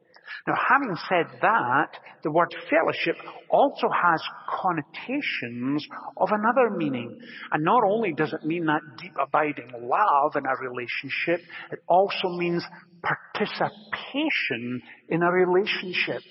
Now, 0.47 0.55
having 0.69 0.97
said 1.09 1.41
that, 1.41 1.91
the 2.23 2.31
word 2.31 2.55
fellowship 2.69 3.17
also 3.49 3.89
has 3.89 4.23
connotations 4.49 5.87
of 6.17 6.31
another 6.33 6.77
meaning. 6.77 7.19
And 7.53 7.65
not 7.65 7.83
only 7.85 8.13
does 8.13 8.33
it 8.33 8.47
mean 8.47 8.67
that 8.67 8.81
deep 9.01 9.15
abiding 9.21 9.71
love 9.81 10.37
in 10.37 10.45
a 10.45 10.69
relationship, 10.69 11.41
it 11.71 11.79
also 11.89 12.29
means 12.37 12.65
participation 13.03 14.83
in 15.09 15.23
a 15.23 15.31
relationship. 15.31 16.23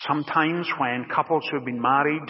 Sometimes 0.00 0.68
when 0.78 1.06
couples 1.14 1.46
who 1.50 1.58
have 1.58 1.64
been 1.64 1.80
married 1.80 2.28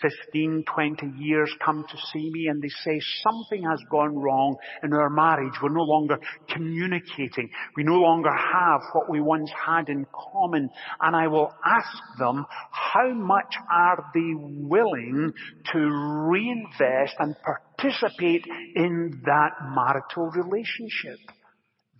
15, 0.00 0.64
20 0.74 1.12
years 1.18 1.52
come 1.64 1.84
to 1.88 1.96
see 2.12 2.30
me 2.30 2.46
and 2.48 2.62
they 2.62 2.68
say 2.68 3.00
something 3.22 3.64
has 3.64 3.80
gone 3.90 4.16
wrong 4.16 4.56
in 4.82 4.92
our 4.92 5.10
marriage. 5.10 5.54
We're 5.62 5.74
no 5.74 5.82
longer 5.82 6.18
communicating. 6.48 7.50
We 7.76 7.84
no 7.84 7.96
longer 7.96 8.30
have 8.30 8.80
what 8.92 9.10
we 9.10 9.20
once 9.20 9.50
had 9.66 9.88
in 9.88 10.06
common. 10.32 10.70
And 11.00 11.16
I 11.16 11.28
will 11.28 11.52
ask 11.64 12.18
them, 12.18 12.46
how 12.70 13.12
much 13.14 13.54
are 13.70 14.04
they 14.14 14.34
willing 14.34 15.32
to 15.72 15.78
reinvest 15.78 17.14
and 17.18 17.36
participate 17.78 18.46
in 18.76 19.22
that 19.24 19.50
marital 19.74 20.30
relationship? 20.30 21.18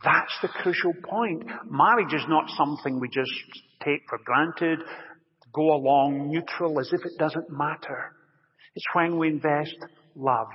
That's 0.02 0.32
the 0.40 0.48
crucial 0.48 0.94
point. 0.94 1.44
Marriage 1.70 2.14
is 2.14 2.24
not 2.28 2.48
something 2.56 3.00
we 3.00 3.08
just 3.08 3.30
take 3.84 4.00
for 4.08 4.18
granted 4.24 4.80
go 5.52 5.74
along 5.74 6.28
neutral 6.28 6.78
as 6.80 6.90
if 6.92 7.04
it 7.04 7.18
doesn't 7.18 7.50
matter. 7.50 8.12
It's 8.74 8.86
when 8.92 9.18
we 9.18 9.28
invest 9.28 9.76
love 10.14 10.48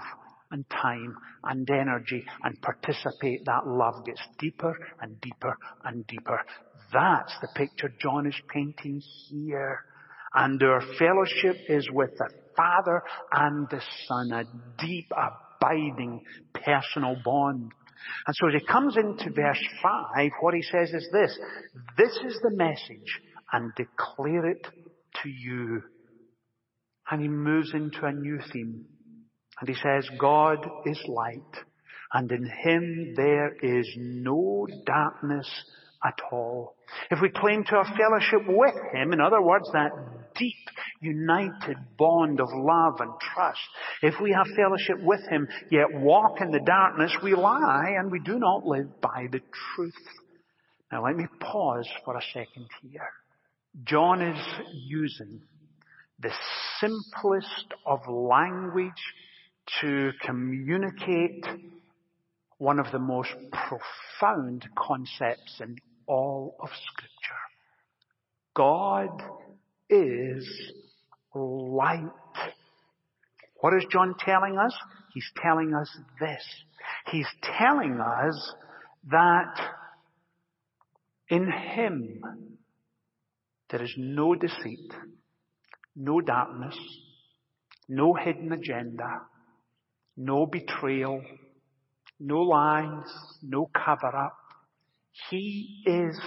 and 0.52 0.66
time 0.70 1.16
and 1.44 1.70
energy 1.70 2.24
and 2.44 2.62
participate 2.62 3.46
that 3.46 3.68
love 3.68 4.06
gets 4.06 4.22
deeper 4.40 4.78
and 5.02 5.20
deeper 5.22 5.58
and 5.84 6.06
deeper. 6.08 6.40
That's 6.94 7.34
the 7.42 7.50
picture 7.56 7.92
John 8.00 8.28
is 8.28 8.36
painting 8.54 9.02
here. 9.30 9.80
And 10.34 10.62
our 10.62 10.82
fellowship 11.00 11.58
is 11.70 11.90
with 11.92 12.12
the 12.18 12.30
Father 12.56 13.02
and 13.32 13.68
the 13.70 13.82
Son, 14.08 14.32
a 14.32 14.44
deep, 14.82 15.12
abiding, 15.12 16.22
personal 16.54 17.16
bond. 17.24 17.72
And 18.28 18.36
so 18.36 18.48
as 18.48 18.62
he 18.62 18.68
comes 18.68 18.98
into 18.98 19.32
verse 19.32 19.64
5, 19.82 20.32
what 20.42 20.54
he 20.54 20.62
says 20.62 20.90
is 20.94 21.08
this, 21.12 21.38
this 21.98 22.18
is 22.26 22.40
the 22.44 22.56
message 22.56 23.22
and 23.52 23.72
declare 23.76 24.48
it 24.48 24.68
to 25.24 25.30
you. 25.30 25.84
And 27.10 27.22
he 27.22 27.28
moves 27.28 27.74
into 27.74 28.06
a 28.06 28.12
new 28.12 28.40
theme. 28.52 28.86
And 29.60 29.70
he 29.70 29.76
says, 29.76 30.10
God 30.20 30.58
is 30.86 31.00
light, 31.08 31.64
and 32.14 32.30
in 32.32 32.46
him 32.46 33.14
there 33.16 33.54
is 33.62 33.88
no 33.98 34.68
darkness 34.86 35.48
at 36.04 36.20
all. 36.32 36.76
If 37.10 37.20
we 37.22 37.30
claim 37.30 37.64
to 37.64 37.76
have 37.76 37.98
fellowship 37.98 38.48
with 38.48 38.76
him, 38.94 39.14
in 39.14 39.22
other 39.22 39.42
words, 39.42 39.70
that 39.74 39.92
deep, 40.36 40.54
united 41.02 41.78
bond 41.98 42.42
of 42.42 42.50
love 42.52 43.00
and 43.00 43.12
trust, 43.34 43.60
if 44.02 44.16
we 44.22 44.32
have 44.32 44.46
fellowship 44.56 44.98
with 45.02 45.22
him, 45.30 45.48
yet 45.72 45.88
walk 45.94 46.42
in 46.42 46.52
the 46.52 46.60
darkness, 46.60 47.16
we 47.24 47.34
lie 47.34 47.96
and 47.98 48.12
we 48.12 48.20
do 48.20 48.38
not 48.38 48.66
live 48.66 49.02
by 49.02 49.28
the 49.32 49.42
truth. 49.76 49.94
Now 50.92 51.06
let 51.06 51.16
me 51.16 51.26
pause 51.40 51.88
for 52.04 52.18
a 52.18 52.22
second 52.34 52.68
here. 52.82 53.10
John 53.84 54.22
is 54.22 54.40
using 54.88 55.42
the 56.20 56.32
simplest 56.80 57.74
of 57.86 58.00
language 58.08 58.92
to 59.82 60.12
communicate 60.22 61.46
one 62.58 62.80
of 62.80 62.86
the 62.92 63.00
most 63.00 63.32
profound 63.52 64.66
concepts 64.78 65.60
in 65.60 65.76
all 66.08 66.56
of 66.62 66.70
scripture. 66.70 67.12
God 68.56 69.22
is 69.90 70.48
light. 71.34 72.06
What 73.60 73.74
is 73.74 73.86
John 73.92 74.16
telling 74.20 74.58
us? 74.58 74.74
He's 75.14 75.30
telling 75.42 75.74
us 75.74 75.90
this. 76.20 76.46
He's 77.12 77.28
telling 77.60 78.00
us 78.00 78.54
that 79.10 79.54
in 81.30 81.52
Him 81.52 82.55
there 83.70 83.82
is 83.82 83.94
no 83.98 84.36
deceit, 84.36 84.92
no 85.96 86.22
darkness, 86.22 86.78
no 87.88 88.14
hidden 88.14 88.52
agenda, 88.52 89.22
no 90.18 90.46
betrayal, 90.46 91.22
no 92.20 92.42
lies, 92.42 93.12
no 93.42 93.70
cover 93.74 94.16
up. 94.16 94.38
He 95.30 95.84
is 95.86 96.20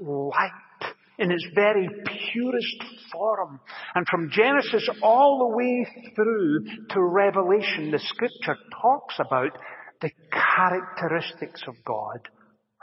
light 0.00 0.92
in 1.18 1.30
its 1.30 1.46
very 1.54 1.88
purest 2.32 2.84
form. 3.12 3.60
And 3.94 4.06
from 4.08 4.30
Genesis 4.30 4.88
all 5.02 5.38
the 5.38 5.56
way 5.56 5.86
through 6.14 6.64
to 6.90 7.02
Revelation, 7.02 7.90
the 7.90 7.98
scripture 7.98 8.56
talks 8.82 9.16
about 9.18 9.52
the 10.00 10.10
characteristics 10.30 11.62
of 11.66 11.74
God. 11.84 12.28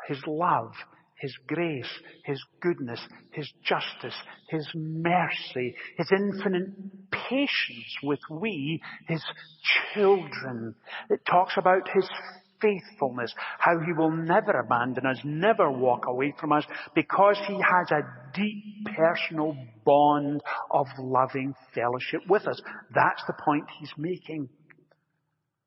His 0.07 0.21
love, 0.27 0.71
his 1.23 1.37
grace, 1.47 1.89
His 2.25 2.43
goodness, 2.61 2.99
His 3.31 3.49
justice, 3.63 4.15
His 4.49 4.67
mercy, 4.75 5.73
His 5.97 6.11
infinite 6.11 6.67
patience 7.11 7.95
with 8.03 8.19
we, 8.29 8.81
His 9.07 9.23
children. 9.93 10.75
It 11.09 11.21
talks 11.25 11.53
about 11.55 11.87
His 11.93 12.05
faithfulness, 12.61 13.33
how 13.57 13.79
He 13.79 13.93
will 13.93 14.11
never 14.11 14.51
abandon 14.51 15.05
us, 15.05 15.17
never 15.23 15.71
walk 15.71 16.07
away 16.07 16.33
from 16.37 16.51
us, 16.51 16.65
because 16.93 17.37
He 17.47 17.53
has 17.53 17.89
a 17.91 18.01
deep 18.35 18.85
personal 18.93 19.55
bond 19.85 20.41
of 20.71 20.87
loving 20.99 21.55
fellowship 21.73 22.19
with 22.27 22.45
us. 22.47 22.61
That's 22.93 23.23
the 23.27 23.41
point 23.45 23.63
He's 23.79 23.93
making. 23.97 24.49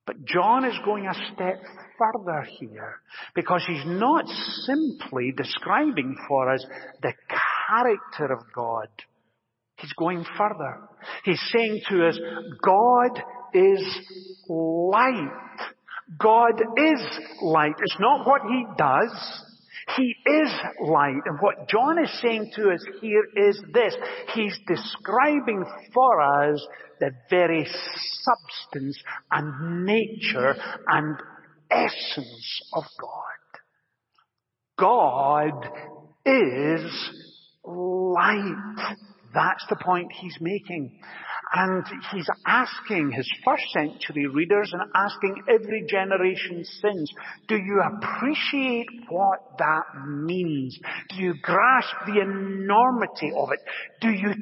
But 0.07 0.25
John 0.25 0.65
is 0.65 0.79
going 0.85 1.07
a 1.07 1.15
step 1.35 1.61
further 1.99 2.47
here 2.61 3.01
because 3.35 3.65
he's 3.67 3.85
not 3.85 4.25
simply 4.65 5.33
describing 5.37 6.17
for 6.29 6.53
us 6.53 6.65
the 7.03 7.13
character 7.69 8.33
of 8.33 8.41
God. 8.55 8.89
He's 9.79 9.93
going 9.95 10.25
further. 10.39 10.89
He's 11.25 11.43
saying 11.53 11.81
to 11.91 12.09
us, 12.09 12.19
God 12.65 13.23
is 13.53 14.01
light. 14.49 15.31
God 16.19 16.63
is 16.77 17.19
light. 17.43 17.75
It's 17.79 18.01
not 18.01 18.27
what 18.27 18.43
he 18.49 18.65
does. 18.79 19.43
He 19.95 20.15
is 20.27 20.53
light. 20.81 21.23
And 21.27 21.39
what 21.41 21.69
John 21.69 22.03
is 22.03 22.11
saying 22.21 22.51
to 22.57 22.71
us 22.71 22.85
here 23.01 23.25
is 23.37 23.63
this. 23.73 23.95
He's 24.35 24.59
describing 24.67 25.65
for 25.95 26.21
us 26.21 26.67
the 26.99 27.13
very 27.31 27.67
substance 27.67 28.99
and 29.31 29.85
nature 29.85 30.55
and 30.89 31.17
essence 31.71 32.63
of 32.73 32.85
God. 33.01 33.37
God 34.79 35.69
is 36.25 37.11
light. 37.65 38.97
That's 39.35 39.65
the 39.69 39.77
point 39.77 40.13
he's 40.13 40.37
making. 40.41 40.99
And 41.59 41.87
he's 42.13 42.29
asking 42.47 43.13
his 43.13 43.27
first 43.43 43.65
century 43.73 44.27
readers 44.27 44.71
and 44.75 44.83
asking 44.95 45.43
every 45.49 45.87
generation 45.89 46.63
since, 46.83 47.11
do 47.49 47.57
you 47.57 47.81
appreciate 47.81 48.87
what 49.09 49.39
that 49.59 49.85
means? 50.07 50.79
Do 51.09 51.17
you 51.17 51.33
grasp 51.41 51.95
the 52.05 52.21
enormity 52.21 53.33
of 53.35 53.49
it? 53.53 53.61
Do 54.03 54.11
you 54.11 54.35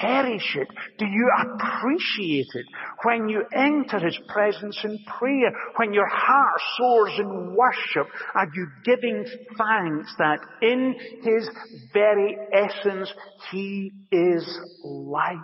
cherish 0.00 0.56
it? 0.56 0.68
Do 0.96 1.04
you 1.04 1.30
appreciate 1.42 2.48
it? 2.54 2.66
When 3.04 3.28
you 3.28 3.42
enter 3.54 3.98
his 3.98 4.18
presence 4.28 4.80
in 4.82 4.98
prayer, 5.18 5.52
when 5.76 5.92
your 5.92 6.08
heart 6.08 6.60
soars 6.78 7.12
in 7.18 7.54
worship, 7.54 8.10
are 8.34 8.48
you 8.54 8.66
giving 8.86 9.26
thanks 9.58 10.14
that 10.16 10.38
in 10.62 10.94
his 11.22 11.50
very 11.92 12.34
essence 12.50 13.12
he 13.50 13.92
is 14.10 14.58
light? 14.82 15.36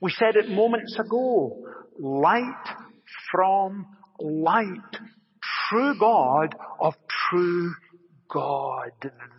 We 0.00 0.10
said 0.10 0.36
it 0.36 0.48
moments 0.48 0.98
ago. 0.98 1.64
Light 1.98 2.68
from 3.32 3.86
light. 4.20 4.98
True 5.68 5.98
God 5.98 6.54
of 6.80 6.94
true 7.30 7.74
God. 8.32 8.90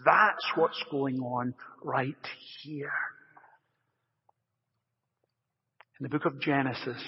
That's 0.05 0.51
what's 0.55 0.83
going 0.91 1.19
on 1.19 1.53
right 1.83 2.15
here. 2.61 2.91
In 5.99 6.03
the 6.03 6.09
book 6.09 6.25
of 6.25 6.39
Genesis, 6.41 7.01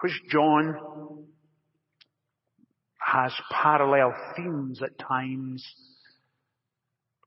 which 0.00 0.12
John 0.30 0.76
has 2.98 3.32
parallel 3.50 4.14
themes 4.36 4.80
at 4.82 4.98
times. 4.98 5.64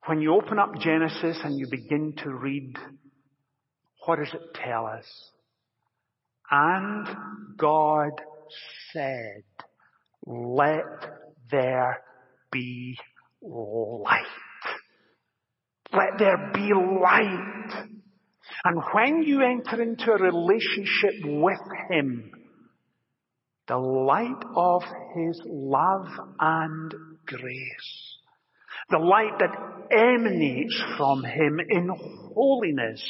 When 0.05 0.21
you 0.21 0.35
open 0.35 0.57
up 0.57 0.75
Genesis 0.79 1.39
and 1.43 1.59
you 1.59 1.67
begin 1.69 2.13
to 2.23 2.29
read, 2.29 2.77
what 4.05 4.19
does 4.19 4.33
it 4.33 4.53
tell 4.53 4.85
us? 4.85 5.05
And 6.51 7.07
God 7.57 8.11
said, 8.91 9.43
let 10.25 10.83
there 11.51 12.01
be 12.51 12.97
light. 13.41 14.25
Let 15.93 16.17
there 16.17 16.51
be 16.53 16.71
light. 16.73 17.87
And 18.63 18.81
when 18.93 19.23
you 19.23 19.41
enter 19.41 19.81
into 19.81 20.11
a 20.11 20.21
relationship 20.21 21.13
with 21.23 21.59
Him, 21.89 22.31
the 23.67 23.77
light 23.77 24.43
of 24.55 24.83
His 25.15 25.41
love 25.45 26.07
and 26.39 26.93
grace 27.25 28.15
the 28.89 28.99
light 28.99 29.39
that 29.39 29.49
emanates 29.91 30.83
from 30.97 31.23
Him 31.23 31.59
in 31.69 31.89
holiness 32.35 33.01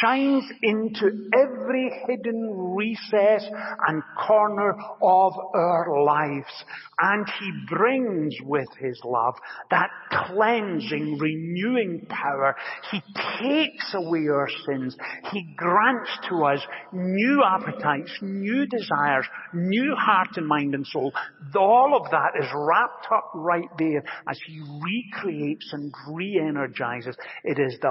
shines 0.00 0.44
into 0.62 1.28
every 1.34 1.90
hidden 2.06 2.74
recess 2.76 3.44
and 3.88 4.02
corner 4.26 4.74
of 5.02 5.32
our 5.54 6.02
lives. 6.04 6.64
And 7.00 7.26
He 7.40 7.52
brings 7.68 8.34
with 8.42 8.68
His 8.78 9.00
love 9.04 9.34
that 9.70 9.90
cleansing, 10.10 11.18
renewing 11.18 12.06
power. 12.08 12.56
He 12.90 13.00
takes 13.40 13.94
away 13.94 14.28
our 14.28 14.48
sins. 14.66 14.96
He 15.32 15.54
grants 15.56 16.10
to 16.28 16.44
us 16.44 16.60
new 16.92 17.42
appetites, 17.44 18.12
new 18.22 18.66
desires, 18.66 19.26
new 19.54 19.94
heart 19.96 20.36
and 20.36 20.46
mind 20.46 20.74
and 20.74 20.86
soul. 20.86 21.12
All 21.56 21.96
of 21.96 22.10
that 22.10 22.32
is 22.40 22.48
wrapped 22.54 23.06
up 23.12 23.30
right 23.34 23.68
there 23.78 24.04
as 24.28 24.38
He 24.46 24.60
recreates 24.60 25.68
and 25.72 25.92
re-energizes. 26.08 27.16
It 27.44 27.58
is 27.58 27.78
the 27.80 27.88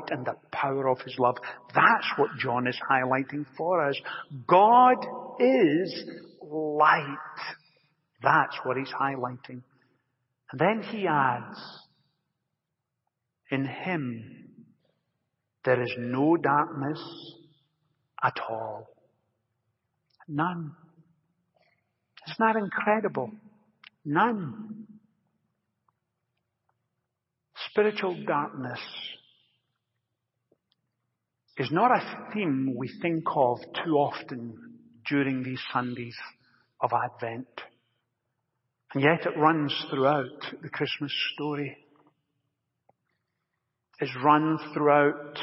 light 0.00 0.10
and 0.10 0.26
the 0.26 0.34
power 0.52 0.88
of 0.88 1.00
His 1.00 1.16
love. 1.18 1.36
That's 1.74 2.06
what 2.16 2.30
John 2.38 2.66
is 2.66 2.78
highlighting 2.90 3.46
for 3.56 3.86
us. 3.86 3.94
God 4.46 4.96
is 5.38 6.04
light. 6.42 7.16
That's 8.22 8.56
what 8.64 8.76
he's 8.76 8.92
highlighting. 8.92 9.62
And 10.52 10.58
then 10.58 10.82
he 10.90 11.06
adds, 11.06 11.58
in 13.50 13.64
him 13.64 14.46
there 15.64 15.82
is 15.82 15.92
no 15.98 16.36
darkness 16.36 17.00
at 18.22 18.38
all. 18.48 18.88
None. 20.28 20.72
Isn't 22.26 22.38
that 22.38 22.56
incredible? 22.56 23.30
None. 24.04 24.86
Spiritual 27.70 28.24
darkness 28.26 28.78
is 31.60 31.70
not 31.70 31.90
a 31.90 32.30
theme 32.32 32.74
we 32.74 32.90
think 33.02 33.22
of 33.36 33.58
too 33.84 33.92
often 33.96 34.78
during 35.06 35.42
these 35.42 35.60
Sundays 35.74 36.16
of 36.80 36.90
Advent. 36.90 37.48
And 38.94 39.02
yet 39.02 39.26
it 39.26 39.38
runs 39.38 39.74
throughout 39.90 40.40
the 40.62 40.70
Christmas 40.70 41.12
story. 41.34 41.76
It's 44.00 44.10
run 44.24 44.58
throughout 44.72 45.38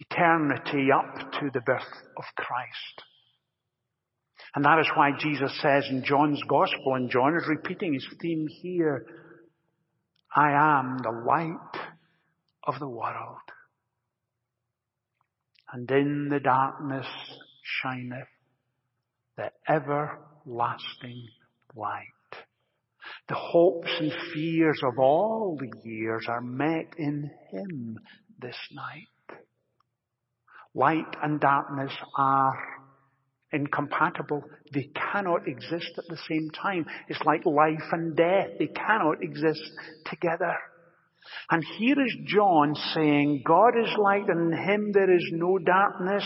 eternity 0.00 0.88
up 0.92 1.30
to 1.38 1.50
the 1.54 1.60
birth 1.60 1.82
of 2.16 2.24
Christ. 2.36 3.02
And 4.56 4.64
that 4.64 4.80
is 4.80 4.90
why 4.96 5.12
Jesus 5.16 5.56
says 5.62 5.86
in 5.88 6.02
John's 6.04 6.42
Gospel, 6.48 6.96
and 6.96 7.08
John 7.08 7.36
is 7.36 7.46
repeating 7.48 7.94
his 7.94 8.08
theme 8.20 8.48
here, 8.48 9.06
I 10.34 10.50
am 10.50 10.98
the 10.98 11.12
light 11.12 11.80
of 12.66 12.80
the 12.80 12.88
world. 12.88 13.51
And 15.72 15.90
in 15.90 16.28
the 16.28 16.40
darkness 16.40 17.06
shineth 17.62 18.28
the 19.36 19.50
everlasting 19.66 21.26
light. 21.74 22.06
The 23.28 23.34
hopes 23.34 23.90
and 23.98 24.12
fears 24.34 24.80
of 24.84 24.98
all 24.98 25.58
the 25.58 25.88
years 25.88 26.26
are 26.28 26.42
met 26.42 26.94
in 26.98 27.30
Him 27.50 27.98
this 28.38 28.56
night. 28.72 29.38
Light 30.74 31.16
and 31.22 31.40
darkness 31.40 31.92
are 32.16 32.54
incompatible. 33.52 34.42
They 34.72 34.90
cannot 35.12 35.46
exist 35.46 35.92
at 35.98 36.04
the 36.08 36.18
same 36.28 36.50
time. 36.50 36.86
It's 37.08 37.22
like 37.24 37.44
life 37.46 37.92
and 37.92 38.16
death. 38.16 38.48
They 38.58 38.68
cannot 38.68 39.22
exist 39.22 39.62
together. 40.06 40.54
And 41.50 41.64
here 41.78 42.00
is 42.00 42.16
John 42.26 42.74
saying, 42.94 43.42
God 43.46 43.72
is 43.78 43.96
light 43.98 44.28
and 44.28 44.52
in 44.52 44.58
him 44.58 44.92
there 44.92 45.14
is 45.14 45.28
no 45.32 45.58
darkness. 45.58 46.24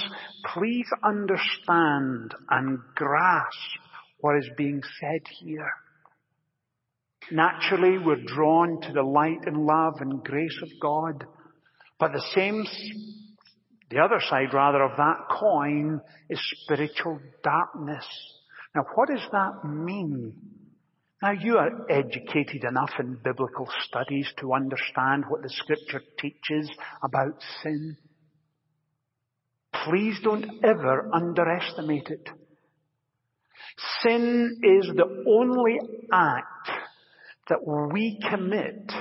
Please 0.54 0.86
understand 1.04 2.34
and 2.50 2.78
grasp 2.94 3.80
what 4.20 4.36
is 4.38 4.48
being 4.56 4.82
said 5.00 5.22
here. 5.40 5.70
Naturally, 7.30 7.98
we're 7.98 8.24
drawn 8.24 8.80
to 8.82 8.92
the 8.92 9.02
light 9.02 9.46
and 9.46 9.66
love 9.66 9.94
and 10.00 10.22
grace 10.22 10.58
of 10.62 10.68
God. 10.80 11.24
But 11.98 12.12
the 12.12 12.24
same, 12.34 12.64
the 13.90 13.98
other 13.98 14.20
side 14.20 14.54
rather 14.54 14.82
of 14.82 14.96
that 14.96 15.26
coin 15.40 16.00
is 16.30 16.40
spiritual 16.62 17.18
darkness. 17.42 18.06
Now 18.74 18.84
what 18.94 19.08
does 19.08 19.26
that 19.32 19.68
mean? 19.68 20.34
Now 21.22 21.30
you 21.32 21.56
are 21.56 21.90
educated 21.90 22.64
enough 22.64 22.90
in 22.98 23.18
biblical 23.24 23.68
studies 23.86 24.30
to 24.40 24.52
understand 24.52 25.24
what 25.28 25.42
the 25.42 25.48
scripture 25.48 26.02
teaches 26.20 26.70
about 27.02 27.40
sin. 27.62 27.96
Please 29.84 30.18
don't 30.22 30.62
ever 30.62 31.08
underestimate 31.12 32.08
it. 32.08 32.28
Sin 34.02 34.60
is 34.62 34.90
the 34.94 35.24
only 35.28 35.78
act 36.12 36.70
that 37.48 37.64
we 37.64 38.20
commit 38.30 38.92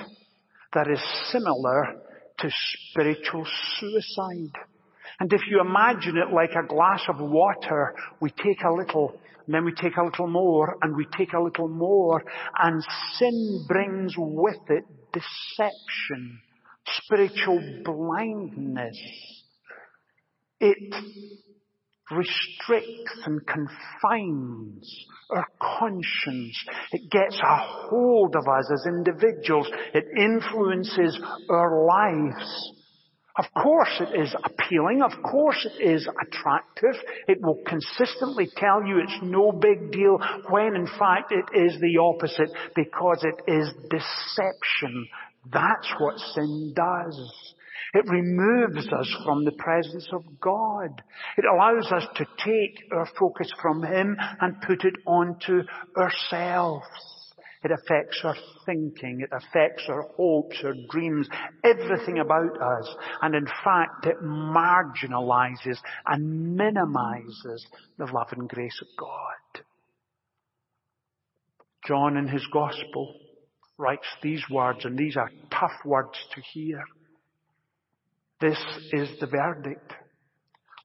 that 0.74 0.88
is 0.90 1.02
similar 1.32 1.96
to 2.40 2.50
spiritual 2.92 3.46
suicide. 3.80 4.54
And 5.20 5.32
if 5.32 5.42
you 5.50 5.62
imagine 5.62 6.18
it 6.18 6.34
like 6.34 6.52
a 6.52 6.68
glass 6.68 7.02
of 7.08 7.20
water, 7.20 7.96
we 8.20 8.32
take 8.32 8.62
a 8.64 8.74
little, 8.74 9.18
and 9.46 9.56
then 9.56 9.66
we 9.66 9.74
take 9.74 9.96
a 9.98 10.04
little 10.04 10.28
more, 10.28 10.78
and 10.82 10.96
we 10.96 11.06
take 11.18 11.34
a 11.34 11.42
little 11.42 11.70
more, 11.70 12.24
and 12.60 12.84
sin 13.14 13.66
brings 13.68 14.14
with 14.18 14.60
it 14.70 14.84
deception, 15.14 16.40
spiritual 17.04 17.62
blindness. 17.84 18.98
It 20.60 20.96
restricts 22.12 23.22
and 23.26 23.42
confines 23.48 25.06
our 25.32 25.48
conscience. 25.60 26.66
It 26.92 27.10
gets 27.10 27.36
a 27.40 27.58
hold 27.90 28.36
of 28.36 28.48
us 28.48 28.72
as 28.72 28.86
individuals. 28.88 29.68
It 29.94 30.06
influences 30.18 31.20
our 31.50 31.86
lives. 31.86 32.72
Of 33.38 33.46
course 33.62 34.00
it 34.00 34.18
is 34.20 34.34
appealing. 34.44 35.02
Of 35.02 35.12
course 35.22 35.66
it 35.66 35.84
is 35.84 36.08
attractive. 36.08 36.96
It 37.28 37.42
will 37.42 37.60
consistently 37.68 38.48
tell 38.56 38.86
you 38.86 39.00
it's 39.00 39.20
no 39.22 39.52
big 39.52 39.92
deal 39.92 40.20
when 40.50 40.76
in 40.76 40.88
fact 40.88 41.32
it 41.32 41.46
is 41.54 41.80
the 41.82 41.98
opposite 41.98 42.50
because 42.76 43.24
it 43.24 43.52
is 43.52 43.74
deception. 43.90 45.08
That's 45.52 45.94
what 46.00 46.18
sin 46.34 46.74
does. 46.76 47.56
It 47.94 48.06
removes 48.10 48.88
us 48.92 49.16
from 49.26 49.46
the 49.46 49.54
presence 49.54 50.08
of 50.14 50.24
God. 50.40 51.02
It 51.38 51.46
allows 51.46 51.92
us 51.92 52.06
to 52.16 52.26
take 52.44 52.84
our 52.92 53.08
focus 53.20 53.52
from 53.62 53.84
Him 53.84 54.18
and 54.42 54.62
put 54.62 54.84
it 54.84 54.96
onto 55.06 55.62
ourselves. 55.98 56.86
It 57.66 57.72
affects 57.72 58.22
our 58.24 58.36
thinking. 58.68 59.22
It 59.22 59.32
affects 59.32 59.86
our 59.90 60.04
hopes, 60.16 60.56
our 60.64 60.76
dreams, 60.92 61.28
everything 61.64 62.20
about 62.20 62.62
us. 62.62 62.96
And 63.24 63.34
in 63.34 63.48
fact, 63.64 64.06
it 64.06 64.22
marginalizes 64.22 65.80
and 66.06 66.56
minimizes 66.56 67.66
the 67.98 68.06
love 68.06 68.28
and 68.34 68.48
grace 68.48 68.80
of 68.84 68.88
God. 69.00 69.64
John 71.88 72.18
in 72.18 72.28
his 72.28 72.46
gospel 72.54 73.16
writes 73.80 74.06
these 74.22 74.44
words, 74.52 74.86
and 74.86 74.96
these 74.96 75.18
are 75.18 75.32
tough 75.50 75.84
words 75.84 76.20
to 76.36 76.42
hear. 76.54 76.84
This 78.42 78.64
is 78.92 79.10
the 79.20 79.26
verdict. 79.26 79.92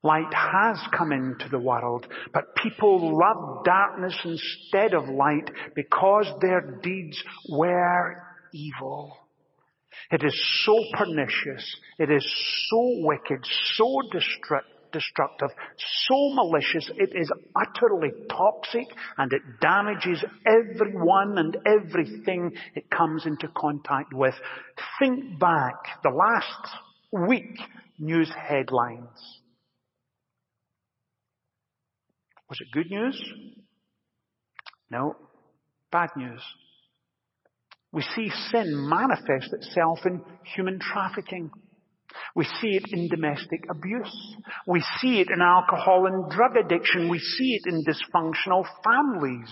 Light 0.03 0.33
has 0.33 0.79
come 0.97 1.13
into 1.13 1.49
the 1.51 1.59
world, 1.59 2.07
but 2.33 2.57
people 2.57 3.19
love 3.19 3.65
darkness 3.65 4.19
instead 4.25 4.95
of 4.95 5.09
light 5.09 5.51
because 5.75 6.27
their 6.41 6.79
deeds 6.83 7.23
were 7.51 8.17
evil. 8.55 9.17
It 10.11 10.25
is 10.25 10.65
so 10.65 10.75
pernicious. 10.97 11.77
It 11.99 12.11
is 12.11 12.27
so 12.71 13.01
wicked, 13.05 13.45
so 13.75 14.01
destructive, 14.91 15.51
so 16.09 16.35
malicious. 16.35 16.91
It 16.97 17.11
is 17.15 17.31
utterly 17.55 18.11
toxic 18.29 18.87
and 19.19 19.33
it 19.33 19.43
damages 19.61 20.25
everyone 20.47 21.39
and 21.39 21.57
everything 21.67 22.53
it 22.75 22.91
comes 22.91 23.27
into 23.27 23.49
contact 23.57 24.15
with. 24.15 24.35
Think 24.99 25.39
back 25.39 25.75
the 26.03 26.11
last 26.11 27.29
week 27.29 27.59
news 27.99 28.31
headlines. 28.35 29.40
Was 32.51 32.61
it 32.61 32.73
good 32.73 32.91
news? 32.91 33.33
No. 34.91 35.15
Bad 35.93 36.11
news. 36.17 36.43
We 37.93 38.03
see 38.03 38.31
sin 38.51 38.89
manifest 38.89 39.53
itself 39.53 40.01
in 40.05 40.23
human 40.55 40.79
trafficking. 40.81 41.51
We 42.35 42.45
see 42.45 42.77
it 42.77 42.85
in 42.93 43.09
domestic 43.09 43.65
abuse. 43.71 44.37
We 44.67 44.83
see 45.01 45.21
it 45.21 45.29
in 45.33 45.41
alcohol 45.41 46.07
and 46.07 46.31
drug 46.31 46.57
addiction. 46.57 47.09
We 47.09 47.21
see 47.21 47.59
it 47.61 47.73
in 47.73 47.85
dysfunctional 47.85 48.65
families. 48.85 49.51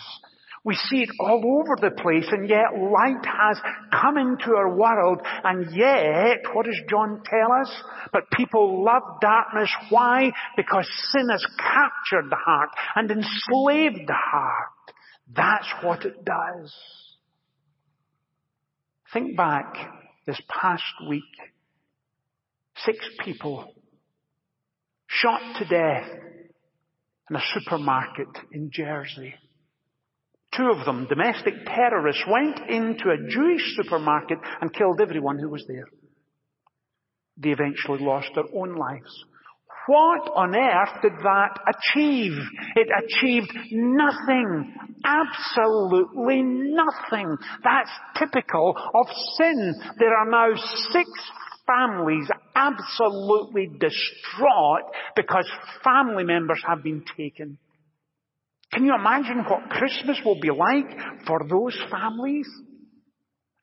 We 0.64 0.75
see 0.75 1.03
it 1.03 1.11
all 1.21 1.62
over 1.62 1.77
the 1.81 1.94
place 2.03 2.27
and 2.31 2.49
yet 2.49 2.75
light 2.75 3.25
has 3.25 3.59
come 3.92 4.18
into 4.18 4.55
our 4.57 4.75
world 4.77 5.21
and 5.44 5.75
yet, 5.75 6.38
what 6.53 6.66
does 6.66 6.81
John 6.90 7.23
tell 7.25 7.53
us? 7.53 7.71
But 8.12 8.31
people 8.37 8.85
love 8.85 9.03
darkness. 9.21 9.71
Why? 9.90 10.33
Because 10.57 10.88
sin 11.12 11.29
has 11.31 11.44
captured 11.57 12.31
the 12.31 12.37
heart 12.37 12.71
and 12.97 13.11
enslaved 13.11 14.09
the 14.09 14.14
heart. 14.14 14.68
That's 15.35 15.68
what 15.83 16.05
it 16.05 16.25
does. 16.25 16.75
Think 19.12 19.37
back 19.37 19.75
this 20.27 20.40
past 20.49 20.83
week. 21.09 21.23
Six 22.85 22.99
people 23.25 23.73
shot 25.07 25.40
to 25.59 25.64
death 25.64 26.09
in 27.31 27.37
a 27.37 27.42
supermarket 27.55 28.29
in 28.53 28.71
Jersey. 28.73 29.35
Two 30.57 30.71
of 30.71 30.85
them, 30.85 31.07
domestic 31.09 31.55
terrorists, 31.67 32.25
went 32.31 32.59
into 32.71 33.11
a 33.11 33.31
Jewish 33.31 33.77
supermarket 33.77 34.39
and 34.61 34.73
killed 34.73 35.01
everyone 35.01 35.39
who 35.39 35.51
was 35.51 35.65
there. 35.69 35.87
They 37.37 37.51
eventually 37.51 38.01
lost 38.01 38.31
their 38.35 38.45
own 38.55 38.75
lives. 38.75 39.25
What 39.87 40.31
on 40.35 40.55
earth 40.55 41.01
did 41.01 41.13
that 41.23 41.59
achieve? 41.67 42.37
It 42.77 42.89
achieved 43.05 43.51
nothing. 43.73 44.75
Absolutely 45.03 46.43
nothing. 46.43 47.39
That's 47.65 47.91
typical 48.19 48.75
of 48.77 49.07
sin. 49.39 49.75
There 49.99 50.15
are 50.15 50.31
now 50.31 50.55
six 50.91 51.09
families 51.67 52.29
absolutely 52.55 53.71
distraught 53.79 54.93
because 55.17 55.49
family 55.83 56.25
members 56.25 56.63
have 56.67 56.83
been 56.83 57.05
taken. 57.17 57.57
Can 58.72 58.85
you 58.85 58.94
imagine 58.94 59.44
what 59.48 59.70
Christmas 59.70 60.20
will 60.24 60.40
be 60.40 60.50
like 60.50 60.90
for 61.26 61.40
those 61.48 61.78
families? 61.90 62.46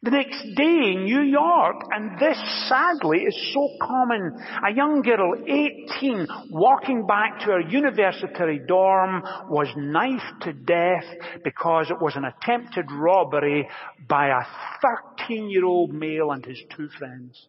The 0.02 0.12
next 0.12 0.44
day 0.56 0.94
in 0.94 1.06
New 1.06 1.22
York, 1.22 1.78
and 1.92 2.20
this 2.20 2.38
sadly 2.70 3.22
is 3.22 3.54
so 3.54 3.68
common, 3.82 4.38
a 4.64 4.72
young 4.72 5.02
girl, 5.02 5.34
18, 5.48 6.28
walking 6.52 7.08
back 7.08 7.40
to 7.40 7.46
her 7.46 7.62
university 7.62 8.60
dorm 8.68 9.24
was 9.50 9.68
knifed 9.76 10.44
to 10.44 10.54
death 10.54 11.06
because 11.44 11.90
it 11.90 12.00
was 12.00 12.16
an 12.16 12.26
attempted 12.26 12.86
robbery 12.92 13.68
by 14.08 14.28
a 14.28 14.44
13 15.18 15.50
year 15.50 15.66
old 15.66 15.92
male 15.92 16.32
and 16.32 16.46
his 16.46 16.62
two 16.76 16.88
friends. 17.00 17.48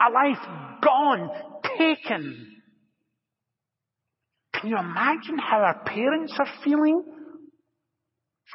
A 0.00 0.10
life 0.10 0.80
gone, 0.82 1.30
taken. 1.78 2.61
Can 4.62 4.70
you 4.70 4.78
imagine 4.78 5.38
how 5.38 5.58
our 5.58 5.82
parents 5.84 6.36
are 6.38 6.46
feeling? 6.62 7.02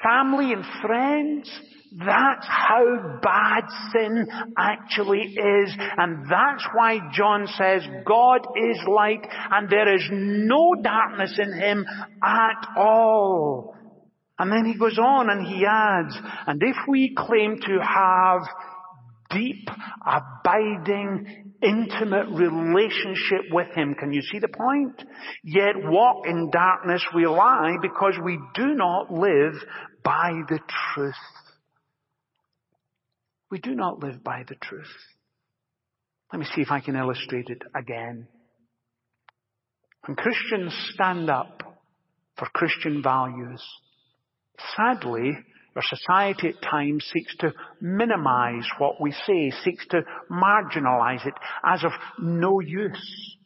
Family 0.02 0.54
and 0.54 0.64
friends? 0.82 1.52
That's 1.98 2.48
how 2.48 3.20
bad 3.22 3.66
sin 3.92 4.26
actually 4.58 5.20
is. 5.20 5.76
And 5.98 6.26
that's 6.30 6.66
why 6.74 7.00
John 7.14 7.46
says 7.48 7.82
God 8.06 8.48
is 8.56 8.78
light 8.88 9.28
and 9.52 9.70
there 9.70 9.94
is 9.94 10.08
no 10.10 10.76
darkness 10.82 11.38
in 11.38 11.52
him 11.54 11.86
at 12.24 12.68
all. 12.78 13.76
And 14.40 14.50
then 14.50 14.64
he 14.64 14.80
goes 14.80 14.98
on 14.98 15.30
and 15.30 15.46
he 15.46 15.66
adds, 15.66 16.18
and 16.48 16.62
if 16.64 16.78
we 16.88 17.14
claim 17.18 17.60
to 17.60 17.80
have 17.82 18.44
deep, 19.30 19.68
abiding, 20.06 21.47
intimate 21.62 22.28
relationship 22.30 23.52
with 23.52 23.76
Him. 23.76 23.96
Can 23.96 24.14
you 24.14 24.22
see 24.22 24.40
the 24.40 24.48
point? 24.48 25.04
Yet 25.44 25.76
walk 25.78 26.28
in 26.28 26.50
darkness 26.52 27.06
we 27.16 27.26
lie 27.26 27.78
because 27.82 28.14
we 28.24 28.40
do 28.56 28.74
not 28.76 29.12
live 29.12 29.54
by 30.04 30.32
the 30.50 30.60
truth. 30.94 31.16
We 33.50 33.60
do 33.60 33.76
not 33.76 34.00
live 34.00 34.24
by 34.24 34.44
the 34.48 34.56
truth. 34.56 34.94
Let 36.32 36.40
me 36.40 36.46
see 36.54 36.62
if 36.62 36.72
I 36.72 36.82
can 36.82 36.96
illustrate 36.96 37.48
it 37.48 37.62
again. 37.76 38.28
When 40.06 40.16
Christians 40.16 40.74
stand 40.94 41.30
up 41.30 41.64
for 42.38 42.48
Christian 42.54 43.02
values, 43.02 43.64
sadly, 44.76 45.38
our 45.78 45.84
society 45.84 46.50
at 46.50 46.62
times 46.62 47.06
seeks 47.14 47.36
to 47.38 47.54
minimize 47.80 48.68
what 48.80 49.00
we 49.00 49.12
say, 49.12 49.52
seeks 49.64 49.86
to 49.88 50.02
marginalize 50.30 51.26
it 51.26 51.36
as 51.64 51.84
of 51.84 51.92
no 52.20 52.60
use. 52.60 53.38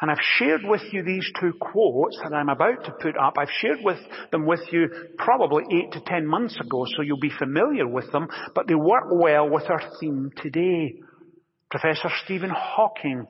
And 0.00 0.10
I've 0.10 0.18
shared 0.36 0.60
with 0.62 0.82
you 0.92 1.02
these 1.02 1.28
two 1.40 1.52
quotes 1.58 2.20
that 2.22 2.32
I'm 2.32 2.50
about 2.50 2.84
to 2.84 2.92
put 3.00 3.16
up. 3.16 3.34
I've 3.36 3.48
shared 3.60 3.78
with 3.82 3.98
them 4.30 4.46
with 4.46 4.60
you 4.70 4.88
probably 5.16 5.64
eight 5.72 5.92
to 5.92 6.00
ten 6.06 6.24
months 6.26 6.56
ago, 6.60 6.84
so 6.94 7.02
you'll 7.02 7.18
be 7.18 7.32
familiar 7.36 7.88
with 7.88 8.12
them, 8.12 8.28
but 8.54 8.68
they 8.68 8.76
work 8.76 9.06
well 9.10 9.48
with 9.50 9.68
our 9.68 9.82
theme 9.98 10.30
today. 10.36 11.00
Professor 11.70 12.10
Stephen 12.24 12.52
Hawking 12.54 13.26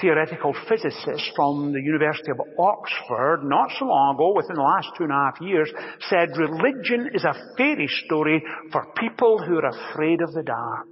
theoretical 0.00 0.54
physicist 0.68 1.32
from 1.36 1.72
the 1.72 1.80
University 1.80 2.30
of 2.30 2.40
Oxford, 2.58 3.42
not 3.44 3.70
so 3.78 3.84
long 3.86 4.14
ago, 4.14 4.34
within 4.34 4.56
the 4.56 4.62
last 4.62 4.88
two 4.96 5.04
and 5.04 5.12
a 5.12 5.16
half 5.16 5.40
years, 5.40 5.70
said 6.08 6.36
religion 6.36 7.10
is 7.14 7.24
a 7.24 7.34
fairy 7.56 7.88
story 8.06 8.42
for 8.72 8.86
people 8.96 9.38
who 9.38 9.56
are 9.56 9.70
afraid 9.70 10.20
of 10.22 10.32
the 10.32 10.42
dark. 10.42 10.88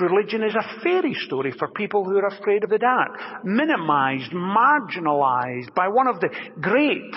Religion 0.00 0.42
is 0.42 0.54
a 0.54 0.82
fairy 0.82 1.14
story 1.14 1.52
for 1.56 1.68
people 1.68 2.04
who 2.04 2.16
are 2.16 2.26
afraid 2.26 2.64
of 2.64 2.70
the 2.70 2.78
dark. 2.78 3.44
Minimized, 3.44 4.32
marginalized 4.32 5.72
by 5.74 5.88
one 5.88 6.08
of 6.08 6.20
the 6.20 6.30
great 6.60 7.14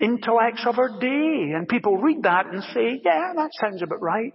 intellects 0.00 0.64
of 0.66 0.78
our 0.78 0.98
day. 0.98 1.52
And 1.54 1.68
people 1.68 1.98
read 1.98 2.22
that 2.22 2.46
and 2.46 2.62
say, 2.72 3.00
yeah, 3.04 3.32
that 3.36 3.50
sounds 3.60 3.82
about 3.82 4.00
right. 4.00 4.32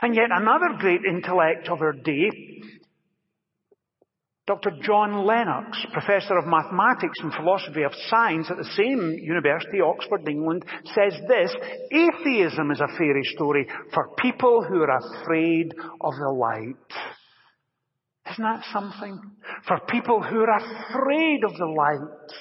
And 0.00 0.14
yet 0.14 0.30
another 0.30 0.78
great 0.78 1.02
intellect 1.04 1.68
of 1.68 1.82
our 1.82 1.92
day 1.92 2.30
Dr. 4.44 4.72
John 4.82 5.24
Lennox, 5.24 5.78
Professor 5.92 6.36
of 6.36 6.46
Mathematics 6.46 7.18
and 7.20 7.32
Philosophy 7.32 7.84
of 7.84 7.92
Science 8.08 8.50
at 8.50 8.56
the 8.56 8.72
same 8.76 9.16
University, 9.22 9.80
Oxford, 9.80 10.28
England, 10.28 10.64
says 10.86 11.14
this, 11.28 11.54
atheism 11.92 12.72
is 12.72 12.80
a 12.80 12.96
fairy 12.98 13.22
story 13.34 13.68
for 13.94 14.08
people 14.18 14.64
who 14.68 14.82
are 14.82 14.98
afraid 14.98 15.72
of 16.00 16.14
the 16.16 16.28
light. 16.28 16.74
Isn't 18.32 18.42
that 18.42 18.64
something? 18.72 19.20
For 19.68 19.78
people 19.88 20.20
who 20.22 20.40
are 20.40 20.56
afraid 20.56 21.44
of 21.44 21.56
the 21.56 21.66
light. 21.66 22.32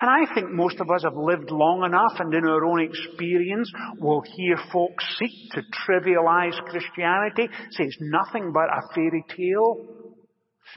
And 0.00 0.08
I 0.08 0.32
think 0.32 0.50
most 0.52 0.78
of 0.78 0.88
us 0.88 1.02
have 1.02 1.16
lived 1.16 1.50
long 1.50 1.82
enough 1.84 2.20
and 2.20 2.32
in 2.32 2.44
our 2.44 2.64
own 2.64 2.80
experience 2.80 3.68
will 3.98 4.22
hear 4.36 4.56
folks 4.72 5.04
seek 5.18 5.50
to 5.52 5.62
trivialize 5.84 6.62
Christianity, 6.66 7.48
say 7.72 7.84
it's 7.84 7.98
nothing 8.00 8.52
but 8.52 8.68
a 8.70 8.94
fairy 8.94 9.24
tale. 9.36 9.97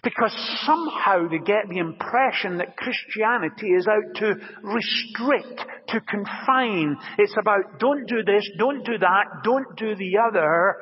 Because 0.04 0.34
somehow 0.66 1.28
they 1.28 1.38
get 1.40 1.70
the 1.70 1.78
impression 1.78 2.58
that 2.58 2.76
Christianity 2.76 3.68
is 3.68 3.88
out 3.88 4.16
to 4.16 4.36
restrict, 4.64 5.62
to 5.90 6.02
confine. 6.02 6.98
It's 7.18 7.36
about 7.40 7.80
don't 7.80 8.08
do 8.08 8.24
this, 8.24 8.50
don't 8.58 8.84
do 8.84 8.98
that, 8.98 9.26
don't 9.44 9.78
do 9.78 9.96
the 9.96 10.18
other. 10.18 10.76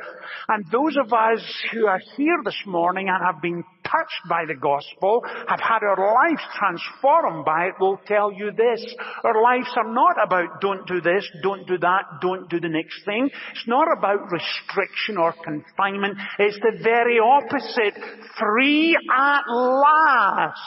And 0.47 0.65
those 0.71 0.95
of 0.97 1.11
us 1.11 1.41
who 1.71 1.87
are 1.87 1.99
here 2.15 2.39
this 2.45 2.61
morning 2.65 3.09
and 3.09 3.23
have 3.25 3.41
been 3.41 3.63
touched 3.91 4.27
by 4.29 4.45
the 4.45 4.55
gospel, 4.55 5.21
have 5.47 5.59
had 5.59 5.83
our 5.83 5.97
lives 6.13 6.41
transformed 6.57 7.45
by 7.45 7.67
it, 7.67 7.73
will 7.79 7.99
tell 8.05 8.31
you 8.31 8.51
this. 8.51 8.83
Our 9.23 9.41
lives 9.41 9.69
are 9.75 9.93
not 9.93 10.15
about 10.23 10.61
don't 10.61 10.87
do 10.87 11.01
this, 11.01 11.27
don't 11.43 11.67
do 11.67 11.77
that, 11.79 12.03
don't 12.21 12.49
do 12.49 12.59
the 12.59 12.69
next 12.69 13.03
thing. 13.05 13.29
It's 13.51 13.67
not 13.67 13.87
about 13.97 14.31
restriction 14.31 15.17
or 15.17 15.33
confinement. 15.33 16.17
It's 16.37 16.59
the 16.59 16.79
very 16.83 17.19
opposite. 17.19 17.95
Free 18.37 18.97
at 19.11 19.41
last. 19.47 20.59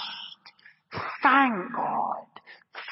Thank 1.22 1.54
God. 1.74 2.26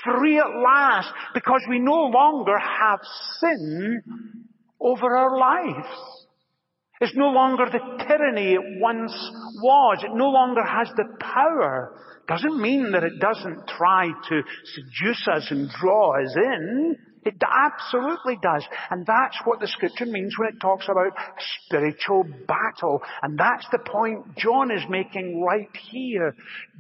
Free 0.05 0.39
at 0.39 0.63
last. 0.65 1.13
Because 1.35 1.63
we 1.69 1.79
no 1.79 2.11
longer 2.13 2.59
have 2.59 3.01
sin 3.41 4.03
over 4.81 5.17
our 5.17 5.39
lives. 5.39 6.20
It's 7.01 7.17
no 7.17 7.29
longer 7.29 7.65
the 7.67 8.05
tyranny 8.05 8.53
it 8.53 8.81
once 8.81 9.13
was. 9.63 10.05
It 10.05 10.15
no 10.15 10.29
longer 10.29 10.63
has 10.63 10.89
the 10.97 11.07
power. 11.19 11.97
Doesn't 12.29 12.61
mean 12.61 12.93
that 12.93 13.05
it 13.05 13.19
doesn't 13.19 13.67
try 13.67 14.09
to 14.29 14.43
seduce 14.65 15.27
us 15.35 15.51
and 15.51 15.71
draw 15.81 16.23
us 16.23 16.37
in. 16.37 16.97
It 17.23 17.35
absolutely 17.43 18.39
does. 18.43 18.65
And 18.91 19.05
that's 19.07 19.39
what 19.45 19.61
the 19.61 19.67
scripture 19.67 20.07
means 20.07 20.35
when 20.39 20.49
it 20.49 20.61
talks 20.61 20.87
about 20.89 21.13
spiritual 21.67 22.25
battle. 22.49 23.03
And 23.23 23.39
that's 23.39 23.67
the 23.71 23.79
point 23.79 24.37
John 24.39 24.71
is 24.71 24.83
making 24.89 25.43
right 25.43 25.69
here. 25.91 26.35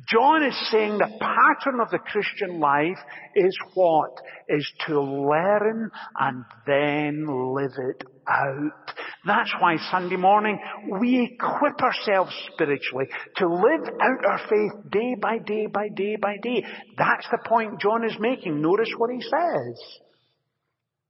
John 0.08 0.42
is 0.42 0.70
saying 0.70 0.96
the 0.96 1.18
pattern 1.20 1.80
of 1.80 1.90
the 1.90 1.98
Christian 1.98 2.58
life 2.58 2.98
is 3.36 3.56
what? 3.74 4.12
Is 4.48 4.66
to 4.86 5.00
learn 5.00 5.90
and 6.18 6.44
then 6.66 7.26
live 7.54 7.74
it 7.76 8.04
out. 8.26 8.94
That's 9.26 9.52
why 9.60 9.76
Sunday 9.90 10.16
morning 10.16 10.58
we 11.00 11.34
equip 11.34 11.82
ourselves 11.82 12.32
spiritually 12.52 13.08
to 13.36 13.46
live 13.46 13.94
out 14.00 14.24
our 14.26 14.40
faith 14.48 14.90
day 14.90 15.16
by 15.20 15.38
day 15.38 15.66
by 15.66 15.88
day 15.94 16.16
by 16.16 16.38
day. 16.42 16.64
That's 16.96 17.28
the 17.30 17.38
point 17.46 17.80
John 17.80 18.04
is 18.04 18.16
making. 18.18 18.62
Notice 18.62 18.90
what 18.96 19.10
he 19.10 19.20
says. 19.20 20.00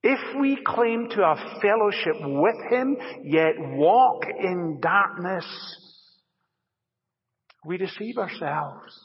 If 0.02 0.40
we 0.40 0.58
claim 0.64 1.08
to 1.10 1.22
have 1.22 1.60
fellowship 1.60 2.16
with 2.20 2.56
him, 2.70 2.96
yet 3.22 3.54
walk 3.58 4.24
in 4.38 4.78
darkness, 4.80 5.44
we 7.64 7.76
deceive 7.76 8.16
ourselves. 8.16 8.98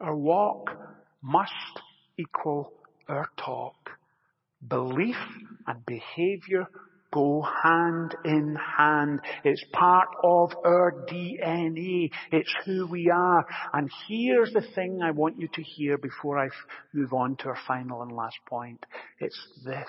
Our 0.00 0.16
walk 0.16 0.70
must 1.22 1.52
equal 2.16 2.72
our 3.08 3.28
talk. 3.36 3.90
Belief 4.66 5.16
and 5.66 5.84
behavior 5.84 6.68
go 7.12 7.44
hand 7.64 8.14
in 8.24 8.56
hand. 8.56 9.20
It's 9.44 9.64
part 9.72 10.08
of 10.22 10.52
our 10.64 11.04
DNA. 11.10 12.10
It's 12.30 12.54
who 12.64 12.86
we 12.86 13.10
are. 13.10 13.44
And 13.72 13.90
here's 14.08 14.52
the 14.52 14.64
thing 14.74 15.00
I 15.02 15.10
want 15.10 15.40
you 15.40 15.48
to 15.52 15.62
hear 15.62 15.98
before 15.98 16.38
I 16.38 16.48
move 16.92 17.12
on 17.12 17.36
to 17.36 17.48
our 17.48 17.58
final 17.66 18.02
and 18.02 18.12
last 18.12 18.38
point. 18.48 18.84
It's 19.18 19.38
this. 19.64 19.88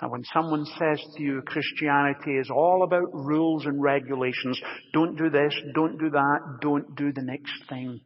Now 0.00 0.10
when 0.10 0.24
someone 0.34 0.64
says 0.64 1.00
to 1.16 1.22
you 1.22 1.42
Christianity 1.46 2.32
is 2.32 2.50
all 2.50 2.82
about 2.82 3.14
rules 3.14 3.64
and 3.66 3.80
regulations, 3.80 4.60
don't 4.92 5.16
do 5.16 5.30
this, 5.30 5.54
don't 5.74 5.96
do 5.96 6.10
that, 6.10 6.58
don't 6.60 6.96
do 6.96 7.12
the 7.12 7.22
next 7.22 7.52
thing. 7.68 8.00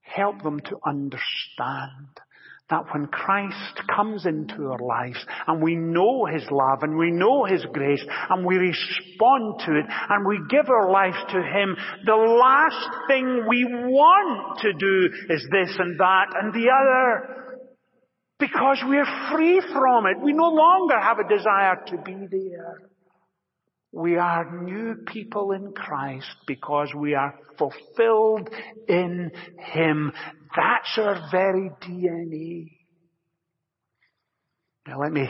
Help 0.00 0.42
them 0.42 0.60
to 0.60 0.78
understand 0.86 2.20
that 2.68 2.82
when 2.92 3.06
Christ 3.06 3.80
comes 3.94 4.26
into 4.26 4.70
our 4.70 4.78
lives 4.78 5.24
and 5.46 5.62
we 5.62 5.76
know 5.76 6.26
His 6.26 6.42
love 6.50 6.82
and 6.82 6.96
we 6.96 7.12
know 7.12 7.44
His 7.44 7.64
grace 7.72 8.04
and 8.28 8.44
we 8.44 8.56
respond 8.56 9.60
to 9.66 9.78
it 9.78 9.86
and 9.88 10.26
we 10.26 10.38
give 10.50 10.68
our 10.68 10.90
lives 10.90 11.18
to 11.30 11.42
Him, 11.42 11.76
the 12.04 12.16
last 12.16 12.88
thing 13.08 13.44
we 13.48 13.64
want 13.64 14.58
to 14.60 14.72
do 14.72 15.08
is 15.30 15.46
this 15.52 15.76
and 15.78 15.98
that 16.00 16.26
and 16.40 16.52
the 16.52 16.68
other. 16.70 17.32
Because 18.38 18.82
we're 18.84 19.30
free 19.32 19.62
from 19.72 20.06
it. 20.06 20.20
We 20.22 20.32
no 20.32 20.50
longer 20.50 21.00
have 21.00 21.18
a 21.18 21.28
desire 21.28 21.76
to 21.86 21.96
be 21.98 22.26
there. 22.30 22.90
We 23.92 24.16
are 24.18 24.60
new 24.62 24.96
people 25.06 25.52
in 25.52 25.72
Christ 25.72 26.26
because 26.46 26.92
we 26.94 27.14
are 27.14 27.34
fulfilled 27.56 28.50
in 28.88 29.30
Him. 29.58 30.12
That's 30.54 30.98
our 30.98 31.28
very 31.30 31.70
DNA. 31.82 32.70
Now 34.86 35.00
let 35.00 35.12
me 35.12 35.28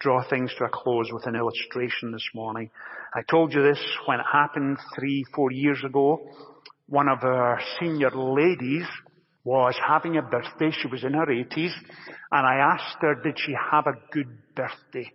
draw 0.00 0.22
things 0.28 0.52
to 0.58 0.64
a 0.64 0.68
close 0.68 1.08
with 1.12 1.26
an 1.26 1.36
illustration 1.36 2.12
this 2.12 2.26
morning. 2.34 2.70
I 3.14 3.22
told 3.30 3.52
you 3.52 3.62
this 3.62 3.80
when 4.06 4.20
it 4.20 4.26
happened 4.30 4.78
three, 4.94 5.24
four 5.34 5.50
years 5.50 5.82
ago. 5.84 6.20
One 6.86 7.08
of 7.08 7.22
our 7.22 7.60
senior 7.78 8.10
ladies 8.10 8.86
was 9.44 9.74
having 9.86 10.16
a 10.16 10.22
birthday. 10.22 10.70
She 10.70 10.88
was 10.88 11.04
in 11.04 11.14
her 11.14 11.26
80s 11.26 11.72
and 12.32 12.46
I 12.46 12.56
asked 12.56 12.98
her, 13.00 13.14
did 13.14 13.38
she 13.38 13.54
have 13.72 13.86
a 13.86 14.12
good 14.12 14.28
birthday? 14.54 15.10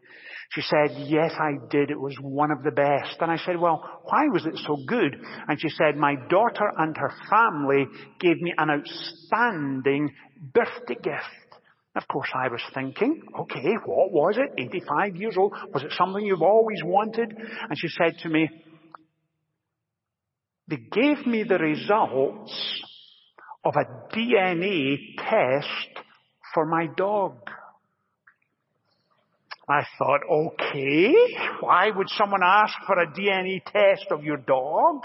She 0.51 0.61
said, 0.61 1.07
yes, 1.07 1.33
I 1.39 1.53
did. 1.69 1.89
It 1.89 1.99
was 1.99 2.15
one 2.21 2.51
of 2.51 2.63
the 2.63 2.71
best. 2.71 3.17
And 3.19 3.31
I 3.31 3.37
said, 3.37 3.59
well, 3.59 4.01
why 4.03 4.27
was 4.31 4.45
it 4.45 4.55
so 4.65 4.77
good? 4.87 5.15
And 5.47 5.59
she 5.59 5.69
said, 5.69 5.97
my 5.97 6.15
daughter 6.29 6.71
and 6.77 6.95
her 6.97 7.13
family 7.29 7.87
gave 8.19 8.41
me 8.41 8.53
an 8.57 8.69
outstanding 8.69 10.13
birthday 10.53 10.95
gift. 11.01 11.45
Of 11.95 12.07
course, 12.09 12.29
I 12.33 12.49
was 12.49 12.61
thinking, 12.73 13.21
okay, 13.39 13.73
what 13.85 14.11
was 14.11 14.37
it? 14.37 14.61
85 14.61 15.15
years 15.15 15.35
old? 15.37 15.53
Was 15.73 15.83
it 15.83 15.93
something 15.97 16.23
you've 16.23 16.41
always 16.41 16.79
wanted? 16.83 17.33
And 17.33 17.77
she 17.77 17.87
said 17.87 18.17
to 18.23 18.29
me, 18.29 18.49
they 20.67 20.77
gave 20.77 21.25
me 21.25 21.43
the 21.43 21.57
results 21.57 22.83
of 23.63 23.75
a 23.75 24.15
DNA 24.15 24.97
test 25.17 26.03
for 26.53 26.65
my 26.65 26.87
dog. 26.97 27.37
I 29.67 29.83
thought, 29.97 30.21
okay, 30.29 31.13
why 31.59 31.89
would 31.89 32.07
someone 32.09 32.41
ask 32.43 32.73
for 32.85 32.99
a 32.99 33.07
DNA 33.07 33.63
test 33.65 34.11
of 34.11 34.23
your 34.23 34.37
dog? 34.37 35.03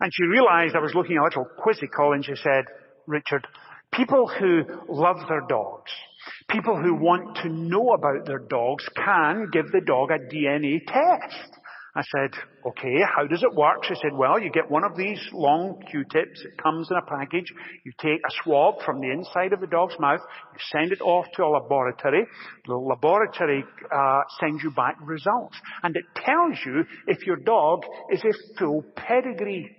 And 0.00 0.12
she 0.12 0.24
realized 0.24 0.76
I 0.76 0.80
was 0.80 0.94
looking 0.94 1.16
a 1.16 1.24
little 1.24 1.46
quizzical 1.58 2.12
and 2.12 2.24
she 2.24 2.34
said, 2.36 2.64
Richard, 3.06 3.46
people 3.92 4.28
who 4.28 4.64
love 4.88 5.16
their 5.28 5.42
dogs, 5.48 5.90
people 6.50 6.76
who 6.76 6.94
want 6.94 7.38
to 7.42 7.48
know 7.48 7.92
about 7.94 8.26
their 8.26 8.40
dogs 8.40 8.86
can 8.94 9.48
give 9.50 9.72
the 9.72 9.80
dog 9.80 10.10
a 10.10 10.18
DNA 10.18 10.84
test. 10.86 11.56
I 11.96 12.02
said, 12.02 12.38
okay, 12.66 13.00
how 13.16 13.26
does 13.26 13.42
it 13.42 13.54
work? 13.54 13.82
She 13.84 13.94
said, 13.94 14.12
well, 14.12 14.38
you 14.38 14.50
get 14.50 14.70
one 14.70 14.84
of 14.84 14.96
these 14.98 15.18
long 15.32 15.82
Q-tips. 15.90 16.44
It 16.44 16.62
comes 16.62 16.88
in 16.90 16.96
a 16.98 17.06
package. 17.06 17.50
You 17.84 17.92
take 17.98 18.20
a 18.20 18.32
swab 18.44 18.82
from 18.84 19.00
the 19.00 19.10
inside 19.10 19.54
of 19.54 19.60
the 19.60 19.66
dog's 19.66 19.96
mouth. 19.98 20.20
You 20.52 20.58
send 20.78 20.92
it 20.92 21.00
off 21.00 21.24
to 21.36 21.44
a 21.44 21.48
laboratory. 21.48 22.26
The 22.66 22.74
laboratory 22.74 23.64
uh, 23.90 24.20
sends 24.38 24.62
you 24.62 24.72
back 24.72 24.96
results. 25.00 25.56
And 25.82 25.96
it 25.96 26.04
tells 26.14 26.58
you 26.66 26.84
if 27.06 27.26
your 27.26 27.36
dog 27.36 27.84
is 28.12 28.22
a 28.22 28.58
full 28.58 28.84
pedigree. 28.94 29.74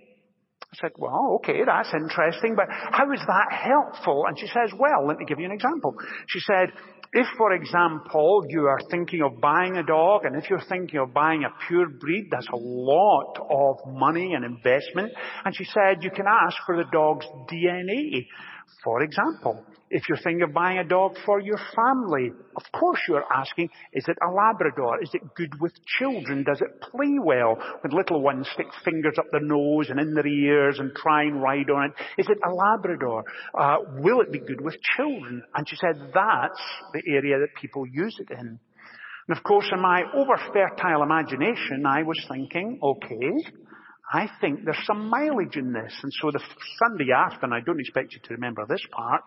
I 0.70 0.76
said, 0.82 0.90
well, 0.98 1.36
okay, 1.36 1.60
that's 1.64 1.88
interesting, 1.94 2.54
but 2.54 2.66
how 2.68 3.10
is 3.12 3.20
that 3.26 3.48
helpful? 3.50 4.24
And 4.28 4.38
she 4.38 4.48
says, 4.48 4.70
well, 4.78 5.06
let 5.06 5.16
me 5.16 5.24
give 5.24 5.38
you 5.38 5.46
an 5.46 5.52
example. 5.52 5.94
She 6.26 6.40
said, 6.40 6.72
if, 7.12 7.26
for 7.38 7.52
example, 7.52 8.44
you 8.48 8.66
are 8.66 8.78
thinking 8.90 9.22
of 9.22 9.40
buying 9.40 9.76
a 9.76 9.82
dog, 9.82 10.24
and 10.24 10.36
if 10.36 10.50
you're 10.50 10.62
thinking 10.68 11.00
of 11.00 11.14
buying 11.14 11.44
a 11.44 11.66
pure 11.66 11.88
breed, 11.88 12.28
that's 12.30 12.48
a 12.52 12.56
lot 12.56 13.38
of 13.50 13.94
money 13.94 14.34
and 14.34 14.44
investment. 14.44 15.12
And 15.44 15.56
she 15.56 15.64
said 15.64 16.02
you 16.02 16.10
can 16.10 16.26
ask 16.26 16.56
for 16.66 16.76
the 16.76 16.84
dog's 16.92 17.26
DNA. 17.50 18.26
For 18.84 19.02
example, 19.02 19.64
if 19.90 20.08
you're 20.08 20.18
thinking 20.18 20.42
of 20.42 20.52
buying 20.52 20.78
a 20.78 20.84
dog 20.84 21.16
for 21.24 21.40
your 21.40 21.58
family, 21.74 22.30
of 22.56 22.62
course 22.78 23.00
you're 23.08 23.24
asking, 23.32 23.70
is 23.92 24.04
it 24.06 24.16
a 24.22 24.30
Labrador? 24.30 25.02
Is 25.02 25.10
it 25.14 25.22
good 25.34 25.60
with 25.60 25.72
children? 25.98 26.44
Does 26.44 26.60
it 26.60 26.80
play 26.80 27.18
well 27.22 27.56
when 27.80 27.92
little 27.96 28.20
ones 28.20 28.48
stick 28.52 28.66
fingers 28.84 29.16
up 29.18 29.26
their 29.32 29.40
nose 29.40 29.90
and 29.90 29.98
in 29.98 30.14
their 30.14 30.26
ears 30.26 30.78
and 30.78 30.94
try 30.94 31.22
and 31.22 31.42
ride 31.42 31.70
on 31.70 31.86
it? 31.90 31.92
Is 32.20 32.26
it 32.28 32.38
a 32.46 32.52
Labrador? 32.52 33.24
Uh, 33.58 33.76
will 33.98 34.20
it 34.20 34.32
be 34.32 34.40
good 34.40 34.60
with 34.60 34.76
children? 34.96 35.42
And 35.54 35.68
she 35.68 35.76
said 35.76 36.10
that's 36.14 36.62
the 36.92 37.02
area 37.08 37.38
that 37.38 37.60
people 37.60 37.84
use 37.86 38.16
it 38.18 38.30
in. 38.30 38.58
And 39.28 39.36
of 39.36 39.42
course 39.42 39.68
in 39.72 39.80
my 39.80 40.02
over 40.14 40.36
fertile 40.52 41.02
imagination 41.02 41.84
I 41.86 42.02
was 42.02 42.18
thinking, 42.28 42.78
okay, 42.82 43.52
I 44.10 44.28
think 44.40 44.64
there's 44.64 44.86
some 44.86 45.08
mileage 45.08 45.56
in 45.56 45.72
this. 45.72 45.92
And 46.02 46.12
so 46.20 46.30
the 46.30 46.40
Sunday 46.78 47.12
after, 47.12 47.44
and 47.44 47.54
I 47.54 47.60
don't 47.60 47.80
expect 47.80 48.14
you 48.14 48.20
to 48.24 48.34
remember 48.34 48.64
this 48.66 48.84
part, 48.90 49.22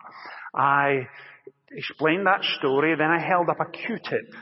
I 0.54 1.06
explained 1.70 2.26
that 2.26 2.42
story, 2.58 2.94
then 2.96 3.10
I 3.10 3.20
held 3.20 3.48
up 3.48 3.60
a 3.60 3.70
Q-tip. 3.70 4.34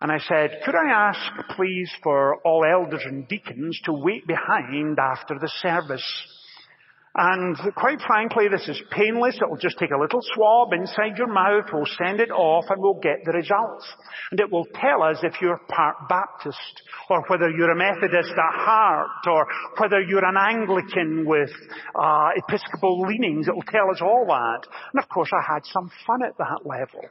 And 0.00 0.12
I 0.12 0.18
said, 0.18 0.60
could 0.64 0.74
I 0.74 0.90
ask 0.90 1.48
please 1.56 1.90
for 2.02 2.36
all 2.44 2.64
elders 2.64 3.02
and 3.04 3.26
deacons 3.26 3.80
to 3.84 3.92
wait 3.92 4.26
behind 4.26 4.98
after 4.98 5.38
the 5.38 5.48
service? 5.60 6.04
And 7.16 7.56
quite 7.76 8.00
frankly, 8.04 8.48
this 8.50 8.66
is 8.68 8.82
painless. 8.90 9.38
It 9.40 9.48
will 9.48 9.56
just 9.56 9.78
take 9.78 9.92
a 9.92 10.00
little 10.00 10.18
swab 10.34 10.72
inside 10.72 11.16
your 11.16 11.32
mouth. 11.32 11.66
We'll 11.72 11.86
send 11.86 12.18
it 12.18 12.32
off 12.32 12.64
and 12.68 12.80
we'll 12.80 12.98
get 13.00 13.18
the 13.24 13.32
results. 13.32 13.86
And 14.32 14.40
it 14.40 14.50
will 14.50 14.66
tell 14.74 15.00
us 15.02 15.18
if 15.22 15.40
you're 15.40 15.60
part 15.68 15.94
Baptist 16.08 16.82
or 17.08 17.22
whether 17.28 17.50
you're 17.50 17.70
a 17.70 17.76
Methodist 17.76 18.32
at 18.32 18.58
heart 18.58 19.26
or 19.28 19.46
whether 19.78 20.00
you're 20.00 20.24
an 20.24 20.36
Anglican 20.36 21.24
with 21.24 21.50
uh, 21.94 22.30
Episcopal 22.36 23.02
leanings. 23.06 23.46
It 23.46 23.54
will 23.54 23.62
tell 23.62 23.90
us 23.92 24.00
all 24.02 24.26
that. 24.26 24.66
And 24.92 25.00
of 25.00 25.08
course, 25.08 25.30
I 25.32 25.54
had 25.54 25.64
some 25.66 25.90
fun 26.06 26.24
at 26.24 26.36
that 26.38 26.66
level. 26.66 27.08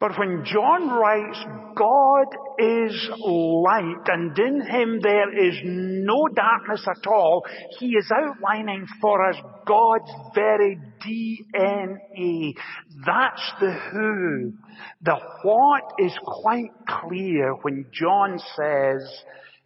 But 0.00 0.18
when 0.18 0.44
John 0.46 0.88
writes, 0.88 1.38
God 1.76 2.26
is 2.58 3.10
light 3.22 4.06
and 4.06 4.38
in 4.38 4.62
him 4.62 5.00
there 5.02 5.30
is 5.30 5.56
no 5.62 6.26
darkness 6.34 6.86
at 6.88 7.06
all, 7.06 7.44
he 7.78 7.88
is 7.88 8.10
outlining 8.10 8.86
for 9.02 9.28
us 9.28 9.36
God's 9.66 10.10
very 10.34 10.78
DNA. 11.06 12.54
That's 13.04 13.52
the 13.60 13.72
who. 13.92 14.54
The 15.02 15.16
what 15.42 15.92
is 15.98 16.18
quite 16.24 16.72
clear 16.88 17.52
when 17.60 17.84
John 17.92 18.40
says, 18.56 19.06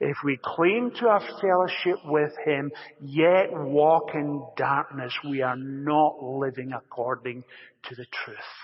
if 0.01 0.17
we 0.25 0.41
claim 0.43 0.91
to 0.99 1.09
have 1.11 1.23
fellowship 1.41 2.05
with 2.07 2.33
him, 2.45 2.73
yet 3.01 3.53
walk 3.53 4.11
in 4.15 4.45
darkness, 4.57 5.13
we 5.31 5.43
are 5.43 5.57
not 5.57 6.21
living 6.21 6.73
according 6.73 7.45
to 7.85 7.95
the 7.95 8.07
truth. 8.25 8.64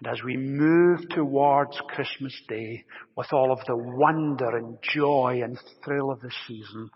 And 0.00 0.12
as 0.12 0.22
we 0.24 0.36
move 0.36 1.08
towards 1.10 1.78
Christmas 1.88 2.34
Day 2.48 2.84
with 3.16 3.32
all 3.32 3.52
of 3.52 3.60
the 3.66 3.76
wonder 3.76 4.56
and 4.56 4.78
joy 4.82 5.40
and 5.42 5.58
thrill 5.84 6.10
of 6.10 6.20
the 6.20 6.32
season, 6.48 6.90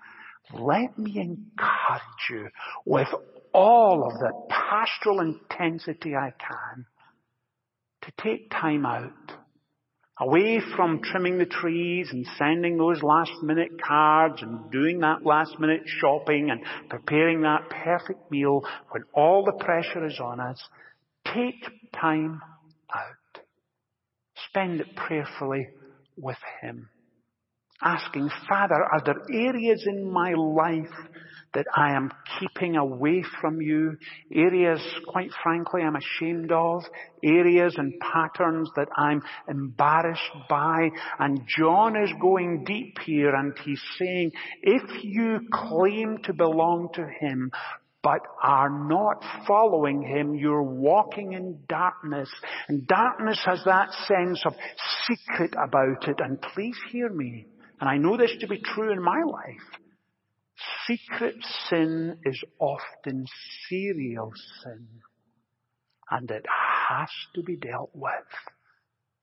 let 0.53 0.99
me 0.99 1.13
encourage 1.17 2.31
you 2.31 2.49
with 2.85 3.09
all 3.53 4.05
of 4.05 4.19
the 4.19 4.33
pastoral 4.49 5.21
intensity 5.21 6.15
I 6.17 6.33
can 6.39 6.87
to 8.03 8.13
take 8.23 8.51
time 8.51 8.85
out 8.87 9.13
away 10.21 10.61
from 10.77 11.01
trimming 11.03 11.39
the 11.39 11.47
trees 11.47 12.09
and 12.11 12.27
sending 12.37 12.77
those 12.77 13.03
last 13.03 13.33
minute 13.43 13.81
cards 13.81 14.43
and 14.43 14.71
doing 14.71 15.01
that 15.01 15.25
last 15.25 15.59
minute 15.61 15.83
shopping 15.87 16.51
and 16.51 16.61
preparing 16.89 17.43
that 17.43 17.69
perfect 17.71 18.31
meal 18.31 18.63
when 18.91 19.05
all 19.15 19.45
the 19.45 19.65
pressure 19.65 20.05
is 20.07 20.19
on 20.21 20.41
us. 20.41 20.61
Take 21.25 21.63
time. 21.93 22.41
Spend 24.49 24.81
it 24.81 24.97
prayerfully 24.97 25.69
with 26.17 26.39
Him. 26.61 26.89
Asking, 27.81 28.29
Father, 28.49 28.75
are 28.75 29.01
there 29.05 29.23
areas 29.33 29.85
in 29.87 30.11
my 30.11 30.33
life 30.33 30.93
that 31.55 31.67
I 31.77 31.93
am 31.93 32.11
keeping 32.41 32.77
away 32.77 33.23
from 33.41 33.61
you? 33.61 33.97
Areas, 34.35 34.81
quite 35.07 35.31
frankly, 35.45 35.83
I'm 35.83 35.95
ashamed 35.95 36.51
of? 36.51 36.83
Areas 37.23 37.75
and 37.77 37.95
patterns 38.01 38.69
that 38.75 38.89
I'm 38.97 39.23
embarrassed 39.49 40.21
by? 40.49 40.91
And 41.21 41.43
John 41.57 41.95
is 41.95 42.11
going 42.21 42.65
deep 42.65 42.99
here 43.07 43.33
and 43.35 43.57
he's 43.65 43.83
saying, 43.97 44.33
if 44.63 45.05
you 45.05 45.41
claim 45.53 46.19
to 46.25 46.33
belong 46.35 46.89
to 46.95 47.07
Him, 47.21 47.53
but 48.09 48.23
are 48.43 48.71
not 48.71 49.23
following 49.47 50.01
Him, 50.01 50.35
you're 50.35 50.63
walking 50.63 51.35
in 51.35 51.59
darkness. 51.69 52.31
And 52.67 52.87
darkness 52.87 53.39
has 53.45 53.61
that 53.67 53.91
sense 54.07 54.43
of 54.47 54.55
secret 55.07 55.53
about 55.53 56.09
it. 56.09 56.17
And 56.19 56.41
please 56.41 56.77
hear 56.91 57.11
me. 57.11 57.45
And 57.79 57.91
I 57.91 57.99
know 57.99 58.17
this 58.17 58.35
to 58.41 58.47
be 58.47 58.63
true 58.65 58.93
in 58.93 59.03
my 59.03 59.21
life. 59.27 59.83
Secret 60.87 61.35
sin 61.69 62.17
is 62.25 62.43
often 62.59 63.27
serial 63.69 64.33
sin. 64.63 64.89
And 66.11 66.31
it 66.31 66.47
has 66.89 67.11
to 67.35 67.43
be 67.43 67.57
dealt 67.57 67.91
with. 67.93 68.11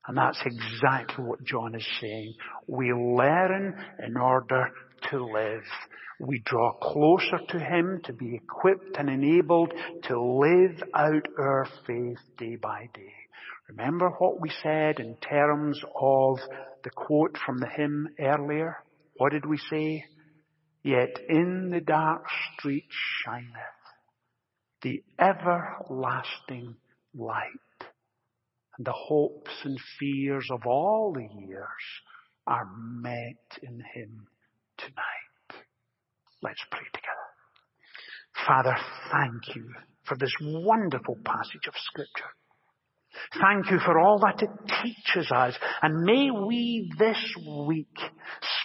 And 0.06 0.16
that's 0.16 0.40
exactly 0.46 1.24
what 1.24 1.42
John 1.42 1.74
is 1.74 1.86
saying. 2.00 2.34
We 2.68 2.92
learn 2.92 3.84
in 4.06 4.16
order 4.16 4.70
to 5.10 5.24
live. 5.24 5.64
We 6.18 6.42
draw 6.44 6.72
closer 6.72 7.38
to 7.48 7.58
Him 7.58 8.00
to 8.04 8.12
be 8.12 8.34
equipped 8.34 8.96
and 8.98 9.10
enabled 9.10 9.72
to 10.04 10.20
live 10.20 10.82
out 10.94 11.26
our 11.38 11.66
faith 11.86 12.18
day 12.38 12.56
by 12.56 12.88
day. 12.94 13.12
Remember 13.68 14.10
what 14.18 14.40
we 14.40 14.50
said 14.62 15.00
in 15.00 15.16
terms 15.16 15.80
of 16.00 16.38
the 16.84 16.90
quote 16.90 17.36
from 17.44 17.58
the 17.58 17.68
hymn 17.68 18.08
earlier? 18.20 18.76
What 19.16 19.32
did 19.32 19.44
we 19.44 19.58
say? 19.58 20.04
Yet 20.82 21.18
in 21.28 21.70
the 21.70 21.80
dark 21.80 22.24
street 22.54 22.86
shineth 23.24 23.76
the 24.82 25.02
everlasting 25.18 26.76
light. 27.14 27.50
And 28.76 28.86
the 28.86 28.92
hopes 28.92 29.50
and 29.64 29.78
fears 29.98 30.48
of 30.50 30.66
all 30.66 31.12
the 31.12 31.28
years 31.44 31.66
are 32.46 32.68
met 32.76 33.58
in 33.62 33.82
Him 33.94 34.28
tonight. 34.78 35.64
Let's 36.42 36.62
pray 36.70 36.86
together. 36.92 37.26
Father, 38.46 38.76
thank 39.10 39.56
you 39.56 39.72
for 40.04 40.16
this 40.16 40.34
wonderful 40.40 41.16
passage 41.24 41.66
of 41.66 41.74
Scripture. 41.76 42.30
Thank 43.40 43.70
you 43.70 43.78
for 43.78 43.98
all 43.98 44.18
that 44.20 44.42
it 44.42 44.50
teaches 44.82 45.30
us. 45.32 45.54
And 45.82 46.02
may 46.04 46.30
we 46.30 46.90
this 46.98 47.34
week 47.66 47.96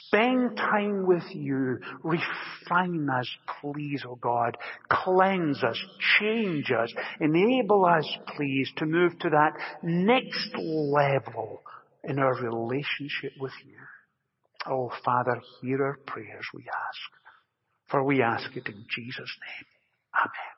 spend 0.05 0.57
time 0.57 1.05
with 1.07 1.23
you. 1.33 1.79
Refine 2.03 3.07
us, 3.09 3.29
please, 3.61 4.03
O 4.05 4.11
oh 4.11 4.15
God. 4.15 4.57
Cleanse 4.89 5.63
us, 5.63 5.81
change 6.19 6.71
us, 6.71 6.93
enable 7.19 7.85
us, 7.85 8.05
please, 8.35 8.69
to 8.77 8.85
move 8.85 9.17
to 9.19 9.29
that 9.29 9.53
next 9.83 10.53
level 10.55 11.61
in 12.03 12.19
our 12.19 12.35
relationship 12.35 13.31
with 13.39 13.53
you. 13.65 13.77
Oh, 14.67 14.91
Father, 15.03 15.41
hear 15.61 15.83
our 15.83 15.97
prayers, 16.05 16.45
we 16.53 16.63
ask. 16.63 16.99
For 17.89 18.03
we 18.03 18.21
ask 18.21 18.55
it 18.55 18.67
in 18.67 18.85
Jesus' 18.89 19.37
name. 19.41 19.67
Amen. 20.15 20.50